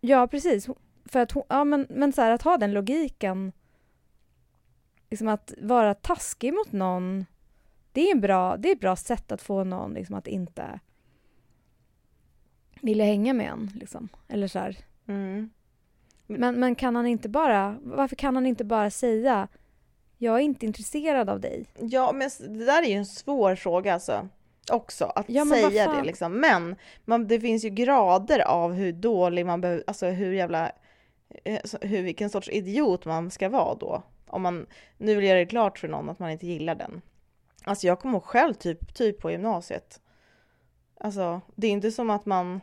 [0.00, 0.68] Ja precis.
[1.04, 3.52] För att hon, ja men, men så här, att ha den logiken,
[5.10, 7.26] liksom att vara taskig mot någon,
[7.92, 10.80] det är en bra, det är ett bra sätt att få någon liksom att inte
[12.80, 14.08] vilja hänga med en liksom.
[14.28, 14.76] Eller så här.
[15.06, 15.50] Mm.
[16.26, 19.48] Men, men kan han inte bara, varför kan han inte bara säga
[20.22, 21.66] jag är inte intresserad av dig?
[21.78, 24.28] Ja, men det där är ju en svår fråga alltså.
[24.72, 26.40] Också, att Ja, säga det liksom.
[26.40, 30.72] Men man, det finns ju grader av hur dålig man behöver, alltså hur jävla,
[31.44, 34.02] eh, hur, vilken sorts idiot man ska vara då.
[34.26, 34.66] Om man
[34.98, 37.02] nu vill göra det klart för någon att man inte gillar den.
[37.64, 40.00] Alltså jag kommer ihåg själv typ, typ på gymnasiet.
[41.00, 42.60] Alltså det är inte som att man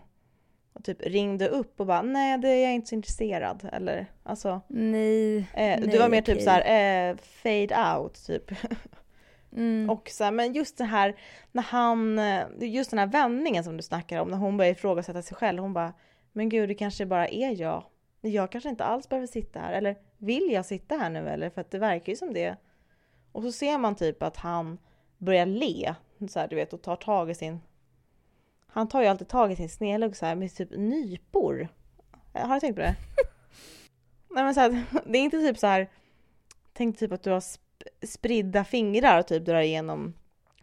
[0.84, 3.70] typ ringde upp och bara nej det är jag inte så intresserad.
[3.74, 5.38] Eller alltså, Nej.
[5.38, 6.44] eh, nej, det var mer typ okej.
[6.46, 8.52] så här eh, fade out typ.
[9.56, 9.90] Mm.
[9.94, 11.16] Och så här, men just det här
[11.52, 15.22] när han, eh, just den här vändningen som du snackar om, när hon börjar ifrågasätta
[15.22, 15.94] sig själv, hon bara
[16.32, 17.84] Men gud, det kanske bara är jag.
[18.22, 21.50] Jag kanske inte alls behöver sitta här, eller vill jag sitta här nu eller?
[21.50, 22.56] För att det verkar ju som det.
[23.32, 24.78] Och så ser man typ att han
[25.18, 25.96] börjar le,
[26.30, 27.60] så här, du vet, och tar tag i sin
[28.78, 31.68] Han tar ju alltid tag i sin snedlugg så här med typ nypor.
[32.34, 32.96] Har du tänkt på det?
[34.30, 35.90] Nej men så här, det är inte typ så här
[36.74, 40.14] Tänk typ att du har sp- spridda fingrar och typ drar igenom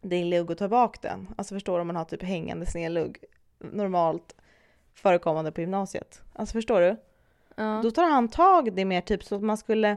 [0.00, 1.34] din lugg och tar bak den.
[1.38, 3.18] Alltså förstår du om man har typ hängande snedlugg
[3.58, 4.34] normalt
[4.94, 6.22] förekommande på gymnasiet.
[6.32, 6.96] Alltså förstår du?
[7.54, 7.80] Ja.
[7.82, 9.96] Då tar han tag i det mer typ så att man skulle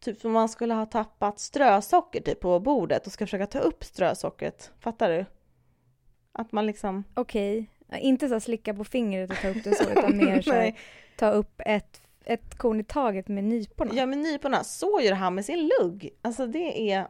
[0.00, 3.84] Typ som man skulle ha tappat strösocker typ på bordet och ska försöka ta upp
[3.84, 4.72] strösockret.
[4.80, 5.24] Fattar du?
[6.38, 7.04] Att man liksom...
[7.14, 7.70] Okej.
[7.88, 10.78] Ja, Inte så slicka på fingret och ta upp det så utan mer så här,
[11.16, 13.90] ta upp ett ett korn i taget med nyporna.
[13.94, 16.10] Ja men nyporna, så gör han med sin lugg.
[16.22, 17.08] Alltså det är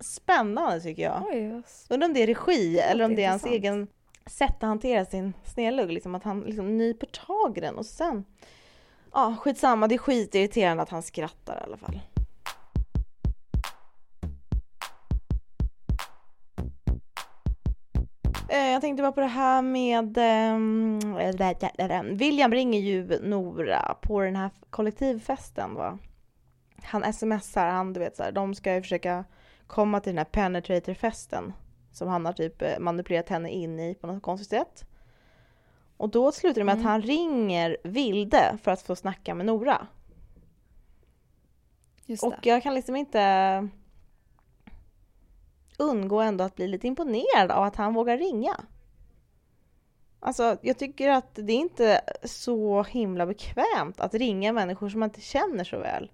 [0.00, 1.24] spännande tycker jag.
[1.28, 3.86] Oj, Undrar om det är regi eller om det är hans egen
[4.26, 5.92] sätt att hantera sin snedlugg.
[5.92, 8.24] Liksom att han liksom nyper tag i den och sen...
[9.12, 9.88] Ja, skitsamma.
[9.88, 12.00] Det är skitirriterande att han skrattar i alla fall.
[18.48, 20.18] Jag tänkte bara på det här med...
[20.18, 25.98] ehm, William ringer ju Nora på den här kollektivfesten va?
[26.82, 29.24] Han smsar, han du vet så här, de ska ju försöka
[29.66, 31.52] komma till den här penetratorfesten
[31.92, 34.84] som han har typ eh, manipulerat henne in i på något konstigt sätt.
[35.96, 36.86] Och då slutar det med Mm.
[36.86, 39.86] att han ringer Vilde för att få snacka med Nora.
[42.06, 42.48] Just Och det.
[42.48, 43.68] jag kan liksom inte
[45.78, 48.56] undgå ändå att bli lite imponerad av att han vågar ringa.
[50.20, 55.08] Alltså jag tycker att det är inte så himla bekvämt att ringa människor som man
[55.08, 56.10] inte känner så väl.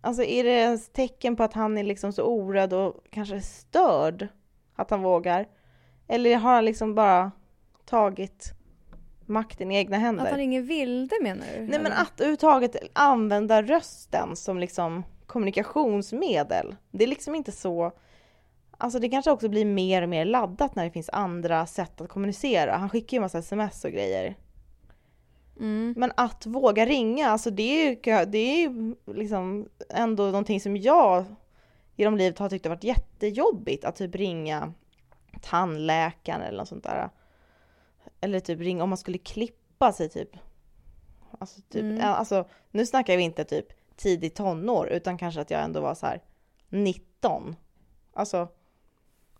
[0.00, 4.28] Alltså är det ett tecken på att han är liksom så orädd och kanske störd
[4.74, 5.48] att han vågar?
[6.06, 7.32] Eller har han liksom bara
[7.84, 8.52] tagit
[9.26, 10.24] makten i egna händer?
[10.24, 11.62] Att han ringer Vilde menar du?
[11.62, 15.04] Nej men att överhuvudtaget använda rösten som liksom
[15.36, 16.76] kommunikationsmedel.
[16.90, 17.92] Det är liksom inte så...
[18.78, 22.08] Alltså det kanske också blir mer och mer laddat när det finns andra sätt att
[22.08, 22.76] kommunicera.
[22.76, 24.36] Han skickar ju massa sms och grejer.
[25.56, 25.94] Mm.
[25.96, 30.76] Men att våga ringa, alltså det är ju, det är ju liksom ändå någonting som
[30.76, 31.24] jag
[31.96, 33.84] genom livet har tyckt har varit jättejobbigt.
[33.84, 34.72] Att typ ringa
[35.42, 37.10] tandläkaren eller något sånt där.
[38.20, 40.30] Eller typ ringa om man skulle klippa sig typ.
[41.38, 42.00] Alltså, typ, Mm.
[42.00, 46.06] alltså nu snackar vi inte typ tidigt tonår utan kanske att jag ändå var så
[46.06, 46.20] här
[46.68, 47.56] 19.
[48.12, 48.48] Alltså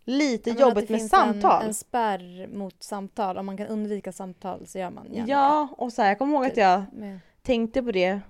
[0.04, 1.62] lite Ja, jobbigt det med finns samtal.
[1.62, 3.38] En, en spärr mot samtal.
[3.38, 6.34] Om man kan undvika samtal så gör man gärna Ja, och så här, jag kommer
[6.34, 8.20] ihåg att jag Med, tänkte på det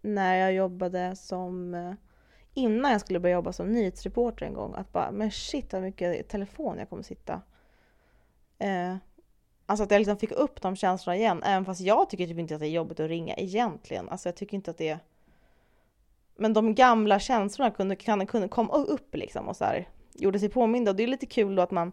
[0.00, 1.92] när jag jobbade som eh,
[2.54, 4.74] innan jag skulle börja jobba som nyhetsreporter en gång.
[4.74, 7.42] Att bara, men shit vad mycket telefon jag kommer sitta.
[8.58, 8.96] Eh,
[9.66, 11.42] alltså att jag liksom fick upp de känslorna igen.
[11.42, 14.08] Även fast jag tycker typ inte att det är jobbigt att ringa egentligen.
[14.08, 14.98] Alltså jag tycker inte att det är...
[16.36, 20.90] Men de gamla känslorna kunde, kunde komma upp liksom och så här, gjorde sig påminda.
[20.90, 21.92] Och det är lite kul då att man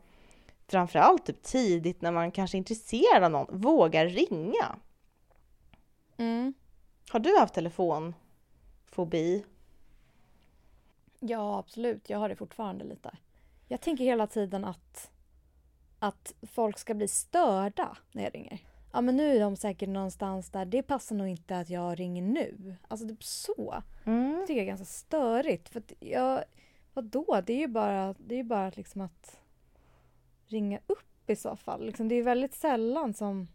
[0.67, 4.75] framförallt typ tidigt när man kanske är intresserad av någon vågar ringa.
[6.17, 6.54] mm.
[7.10, 9.45] Har du haft telefonfobi?
[11.19, 12.10] Ja, absolut.
[12.10, 13.17] Jag har det fortfarande lite.
[13.67, 15.12] Jag tänker hela tiden att,
[15.99, 18.60] att folk ska bli störda när jag ringer.
[18.91, 22.21] Ja, men nu är de säkert någonstans där det passar nog inte att jag ringer
[22.21, 22.75] nu.
[22.88, 23.84] Alltså typ så.
[24.06, 24.32] Mm.
[24.32, 25.69] Det tycker jag är ganska störigt.
[25.69, 26.43] För att jag,
[26.93, 27.41] vadå?
[27.45, 29.39] Det är ju bara, det är ju bara liksom att
[30.47, 31.86] ringa upp i så fall.
[31.86, 33.47] Liksom, det är väldigt sällan som...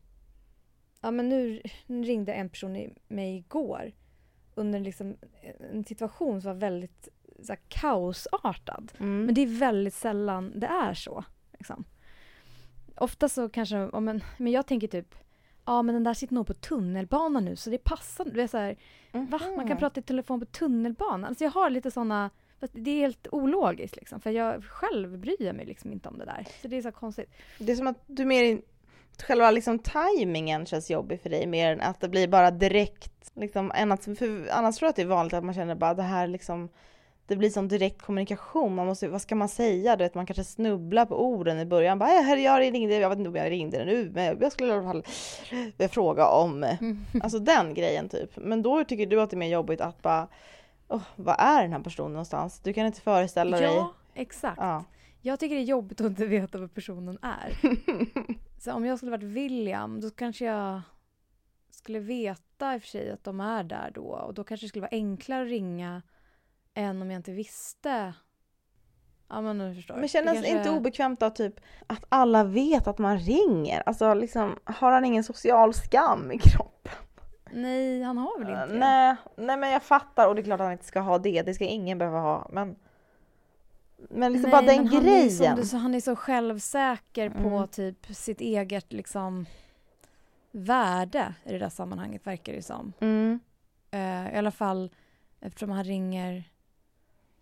[1.00, 3.92] Ja, men nu, nu ringde en person i, mig igår
[4.54, 5.16] under liksom
[5.72, 7.08] en situation som var väldigt
[7.42, 8.92] så här, kaosartad.
[8.98, 9.24] Mm.
[9.24, 11.24] Men det är väldigt sällan det är så.
[11.52, 11.84] Liksom.
[12.96, 15.14] Ofta så kanske, ja, men, men jag tänker typ,
[15.66, 18.24] ja men den där sitter nog på tunnelbanan nu så det passar.
[18.24, 18.76] Du vet, så här,
[19.12, 19.40] Va?
[19.40, 19.76] Man kan Mhm.
[19.76, 21.24] prata i telefon på tunnelbanan.
[21.24, 22.30] Alltså jag har lite såna...
[22.60, 24.20] fast Det är helt ologiskt liksom.
[24.20, 26.46] För jag själv bryr mig liksom inte om det där.
[26.62, 27.30] Så det är så konstigt.
[27.58, 28.60] Det är som att du mer...
[29.26, 33.30] Själva liksom tajmingen känns jobbig för dig mer än att det blir bara direkt.
[33.34, 35.94] Liksom, än att, för annars tror jag att det är vanligt att man känner bara
[35.94, 36.68] det här liksom...
[37.26, 38.74] Det blir som direkt kommunikation.
[38.74, 39.96] Man måste, vad ska man säga?
[39.96, 41.98] Du vet, man kanske snubblar på orden i början.
[41.98, 44.72] Bara, "Hej, jag ringde, jag vet inte om jag ringde nu, men jag skulle i
[44.76, 45.04] alla fall
[45.88, 46.66] fråga om...
[47.22, 48.36] Alltså den grejen typ.
[48.36, 50.28] Men då tycker du att det är mer jobbigt att bara...
[50.88, 52.60] "Åh, vad är den här personen någonstans?
[52.60, 53.74] Du kan inte föreställa dig.
[53.74, 54.58] Ja, exakt.
[54.60, 54.84] Ja.
[55.22, 57.52] Jag tycker det är jobbigt att inte veta vad personen är.
[58.60, 60.80] så om jag skulle varit William då kanske jag
[61.70, 64.02] skulle veta i och för sig att de är där då.
[64.02, 66.02] Och då kanske det skulle vara enklare att ringa
[66.74, 68.14] än om jag inte visste.
[69.28, 69.94] Ja men du förstår.
[69.94, 73.82] Men Det känns kanske- inte obekvämt då typ att alla vet att man ringer?
[73.86, 76.92] Alltså liksom, har han ingen social skam i kroppen?
[77.52, 78.78] Nej, han har väl inte det?
[78.78, 81.42] nej, nej men jag fattar och det är klart att han inte ska ha det,
[81.42, 82.48] det ska ingen behöva ha.
[82.52, 82.76] Men,
[83.96, 85.56] men liksom bara den han är, som grejen.
[85.56, 87.68] du sa, han är så självsäker på Mm.
[87.68, 89.46] typ sitt eget liksom
[90.50, 92.92] värde i det där sammanhanget verkar det som.
[93.00, 93.40] Mm.
[93.90, 94.90] Eh, I alla fall
[95.40, 96.44] eftersom han ringer...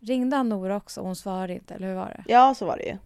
[0.06, 1.00] Ringde han Nora också?
[1.00, 2.32] Hon svarade inte, eller hur var det?
[2.32, 2.96] Ja, så var det ju.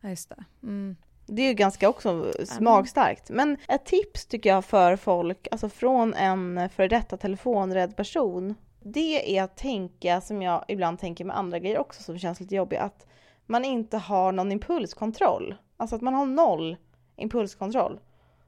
[0.00, 0.44] Ja, just det.
[0.62, 0.96] Mm.
[1.26, 3.30] Det är ju ganska också smagstarkt.
[3.30, 9.38] Men ett tips tycker jag för folk, alltså från en före detta telefonrädd person, det
[9.38, 12.80] är att tänka som jag ibland tänker med andra grejer också som känns lite jobbigt,
[12.80, 13.06] att
[13.46, 15.54] man inte har någon impulskontroll.
[15.76, 16.76] Alltså att man har noll
[17.16, 18.00] impulskontroll.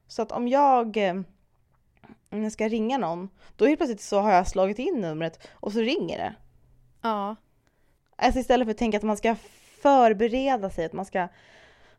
[0.06, 1.14] Så att om jag, eh,
[2.30, 5.72] om jag ska ringa någon, då helt plötsligt så har jag slagit in numret och
[5.72, 6.34] så ringer det.
[7.04, 7.36] Ja.
[8.16, 9.34] Alltså istället för att tänka att man ska
[9.82, 11.28] förbereda sig, att man ska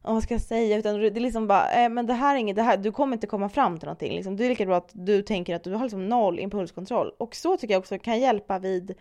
[0.04, 0.78] "Åh, vad ska jag säga?
[0.78, 3.16] Utan det är liksom bara, eh, men det här är inget, det här, du kommer
[3.16, 4.16] inte komma fram till någonting.
[4.16, 4.38] Liksom.
[4.38, 7.12] Det är lika bra att du tänker att du har liksom noll impulskontroll.
[7.18, 8.96] Och så tycker jag också kan hjälpa vid,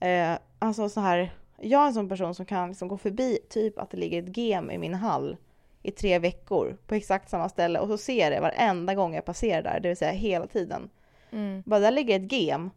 [0.00, 3.78] eh, alltså så här, jag är en sån person som kan liksom gå förbi typ
[3.78, 5.36] att det ligger ett gem i min hall
[5.82, 9.24] i tre veckor på exakt samma ställe och så ser jag det varenda gång jag
[9.24, 10.90] passerar där, det vill säga hela tiden.
[11.32, 11.62] Mm.
[11.66, 12.70] Bara där ligger ett gem.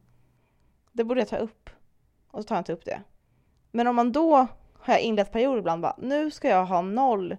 [0.92, 1.70] Det borde jag ta upp.
[2.34, 3.02] Och så tar jag inte upp det.
[3.72, 4.36] Men om man då
[4.80, 7.38] har jag inlett perioder ibland bara, nu ska jag ha noll,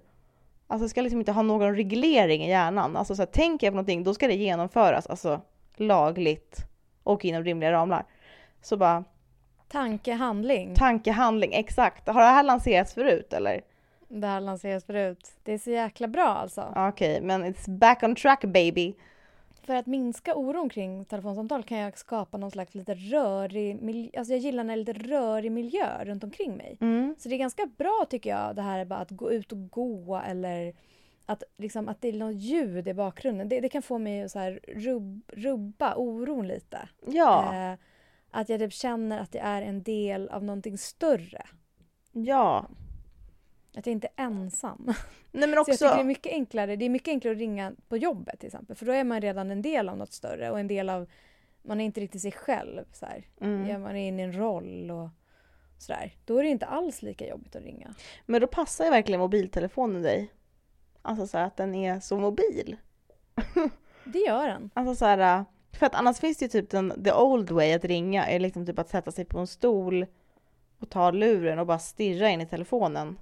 [0.67, 2.97] alltså jag ska liksom inte ha någon reglering i hjärnan.
[2.97, 5.41] Alltså så här, tänker jag på någonting, då ska det genomföras, alltså
[5.77, 6.59] lagligt
[7.03, 8.05] och inom rimliga ramar.
[8.63, 9.05] Så bara,
[9.69, 10.75] Tanke, handling.
[10.75, 12.09] tanke, handling, exakt.
[12.09, 13.61] Har det här lanserats förut eller?
[14.09, 15.33] Det här lanseras förut.
[15.43, 16.73] Det är så jäkla bra alltså.
[16.77, 18.95] Okej, men it's back on track baby.
[19.67, 24.11] För att minska oron kring telefonsamtal kan jag skapa någon slags lite rörig miljö.
[24.19, 26.79] Alltså jag gillar när det är lite rörig miljö runt omkring mig.
[26.81, 27.15] Mm.
[27.19, 30.23] Så det är ganska bra tycker jag det här bara att gå ut och gå
[30.27, 30.75] eller
[31.27, 33.49] att, liksom, att det är något ljud i bakgrunden.
[33.49, 36.89] Det, det kan få mig att så här rubb, rubba oron lite.
[37.07, 37.79] Ja, Eh,
[38.31, 41.43] att jag typ känner att jag är en del av någonting större.
[42.13, 42.67] ja.
[43.77, 44.85] Att jag inte är ensam.
[45.33, 46.77] Nej men Så jag tycker det är också, mycket enklare.
[46.77, 48.77] Det är mycket enklare att ringa på jobbet till exempel.
[48.77, 51.11] För då är man redan en del av något större och en del av...
[51.63, 52.85] Man är inte riktigt sig själv.
[52.93, 53.07] Så
[53.41, 53.69] mm.
[53.69, 55.09] Ja, man är inne i en roll och
[55.79, 56.13] sådär.
[56.25, 57.95] Då är det inte alls lika jobbigt att ringa.
[58.27, 60.33] men då passar ju verkligen mobiltelefonen dig.
[61.03, 62.77] Alltså så här att den är så mobil.
[64.05, 64.71] Det gör den.
[64.75, 67.85] Alltså så här, för att annars finns det ju typ den, the old way att
[67.85, 70.07] ringa är liksom typ att sätta sig på en stol
[70.79, 73.19] och ta luren och bara stirra in i telefonen.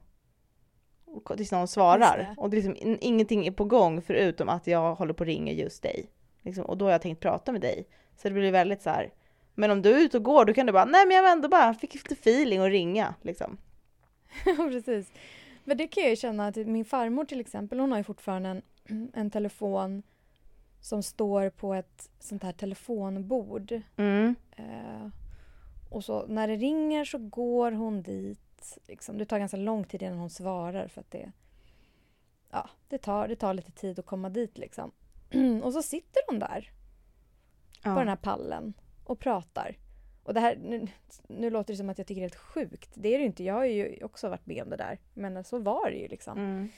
[1.12, 2.34] Och tills någon svarar.
[2.36, 5.28] Och det är liksom, in- ingenting är på gång förutom att jag håller på att
[5.28, 6.10] ringa just dig.
[6.42, 7.86] Liksom, och då har jag tänkt prata med dig.
[8.16, 9.12] Så det blir väldigt så här.
[9.54, 11.30] Men om du är ute och går då kan du bara, nej men jag var
[11.30, 13.58] ändå bara, fick lite feeling och ringa liksom.
[14.46, 15.12] Ja, precis.
[15.64, 18.48] Men det kan jag ju känna att min farmor till exempel, hon har ju fortfarande
[18.48, 20.02] en, en telefon
[20.80, 23.80] som står på ett sånt här telefonbord.
[23.96, 24.34] Mm.
[24.56, 25.08] Eh,
[25.90, 28.38] och så när det ringer så går hon dit.
[28.88, 29.18] Liksom.
[29.18, 31.32] Det tar ganska lång tid innan hon svarar för att det,
[32.50, 34.58] ja, det, tar, det tar lite tid att komma dit.
[34.58, 34.92] Liksom.
[35.62, 36.70] och så sitter hon där
[37.84, 37.92] Ja.
[37.94, 39.76] på den här pallen och pratar.
[40.22, 40.86] Och det här, nu,
[41.28, 42.90] nu låter det som att jag tycker det är helt sjukt.
[42.94, 43.44] Det är det ju inte.
[43.44, 44.98] Jag har ju också varit med om det där.
[45.14, 46.38] Men så var det ju liksom.
[46.38, 46.68] Mm.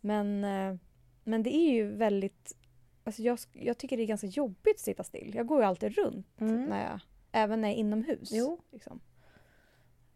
[0.00, 0.76] Men, eh,
[1.24, 2.56] men det är ju väldigt...
[3.04, 5.34] Alltså jag, jag tycker det är ganska jobbigt att sitta still.
[5.34, 6.64] Jag går ju alltid runt, Mm.
[6.64, 7.00] när jag,
[7.32, 8.30] även när jag är inomhus.
[8.32, 8.60] Jo.
[8.70, 9.00] Liksom.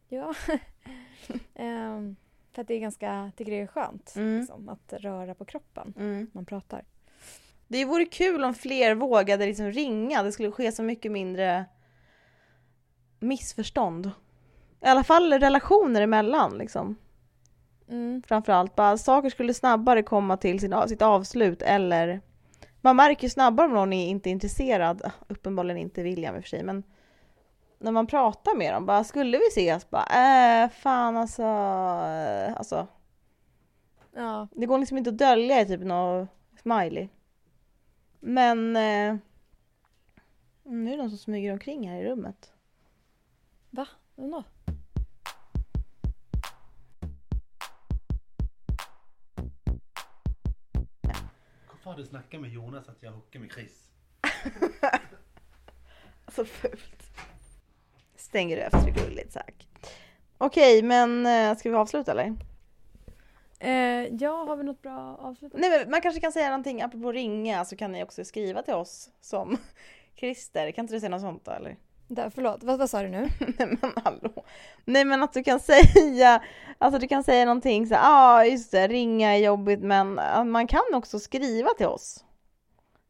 [0.08, 0.34] Ja.
[1.54, 2.16] Ehm,
[2.52, 4.38] för att det är ganska, tycker det är skönt Mm.
[4.38, 6.30] liksom, att röra på kroppen Mm.
[6.32, 6.84] man pratar.
[7.68, 10.22] Det vore kul om fler vågade liksom ringa.
[10.22, 11.64] Det skulle ske så mycket mindre
[13.20, 14.10] missförstånd.
[14.80, 16.96] I alla fall relationer emellan liksom.
[17.88, 18.22] Mm.
[18.26, 22.20] Framförallt bara saker skulle snabbare komma till sin, sitt avslut eller
[22.80, 25.10] man märker ju snabbare om någon är inte intresserad.
[25.28, 26.82] Uppenbarligen inte William i och för sig men
[27.78, 29.90] när man pratar med dem bara skulle vi ses?
[29.90, 30.04] Bara
[30.64, 31.42] äh, fan alltså.
[31.42, 32.86] eh, Alltså
[34.12, 34.48] Ja.
[34.52, 36.28] det går liksom inte att dölja i typ någon
[36.62, 37.08] smiley.
[38.20, 39.16] Men eh,
[40.62, 42.52] nu är det någon som smyger omkring här i rummet.
[43.70, 43.86] Va?
[44.16, 44.44] Vem då?
[51.68, 53.88] Varför har du snackat med Jonas att jag hookar med Chris?
[56.28, 57.10] Så fult.
[58.26, 59.68] Stänger du efter gulligt tack.
[60.38, 62.36] Okej men eh, ska vi avsluta eller?
[63.58, 65.52] Eh, ja, har vi något bra avslut?
[65.54, 68.74] Nej men man kanske kan säga någonting apropå ringa så kan ni också skriva till
[68.74, 69.56] oss som
[70.16, 70.70] Christer.
[70.70, 71.76] Kan inte du säga något sånt då eller?
[72.08, 73.28] Där, förlåt, vad, vad sa du nu?
[73.58, 74.44] Nej men hallå.
[74.84, 75.60] Nej men att du kan
[75.94, 76.42] säga,
[76.78, 80.44] alltså du kan säga någonting så ja ah, just det, ringa är jobbigt men eh,
[80.44, 82.24] man kan också skriva till oss.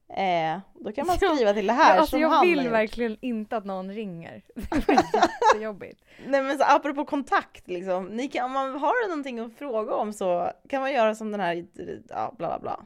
[0.08, 3.16] Eh, då kan man skriva till det här Ja, alltså som jag han vill verkligen
[3.20, 4.42] inte att någon ringer.
[4.54, 6.04] Det var jättejobbigt.
[6.26, 10.12] Nej men så apropå kontakt liksom, ni kan, om man har någonting att fråga om
[10.12, 11.66] så kan man göra som den här,
[12.08, 12.80] ja bla bla bla.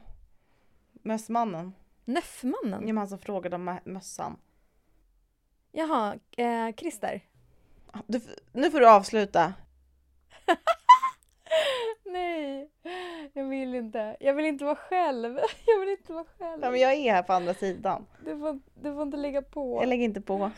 [1.03, 1.73] Mössmannen,
[2.05, 2.81] Nöffmannen?
[2.81, 4.37] ja, men han som frågade om mö- mössan.
[5.71, 7.21] Jaha, eh, Christer?
[8.07, 9.53] Du, f- nu får du avsluta.
[12.11, 12.69] Nej,
[13.33, 14.17] jag vill inte.
[14.19, 15.39] Jag vill inte vara själv.
[15.65, 16.63] Jag vill inte vara själv.
[16.63, 18.05] Ja, men jag är här på andra sidan.
[18.25, 19.81] Du, får, du får inte lägga på.
[19.81, 20.51] Jag lägger inte på.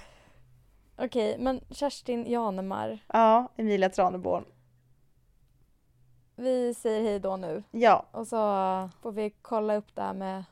[0.98, 3.00] Okej, men Kerstin Janemar.
[3.08, 4.46] Ja, Emilia Traneborn.
[6.36, 7.64] Vi säger hej då nu.
[7.72, 8.36] Ja, Och så
[9.02, 10.44] får vi kolla upp det här med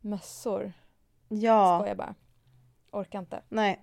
[0.00, 0.72] mössor.
[1.28, 2.14] Ja, Skojar bara.
[2.90, 3.42] Orkar inte.
[3.48, 3.80] nej.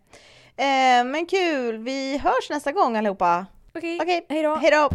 [0.55, 3.45] Eh, men kul, vi hörs nästa gång allihopa.
[3.75, 4.55] Okej, Okej, hej då.
[4.55, 4.89] hej då!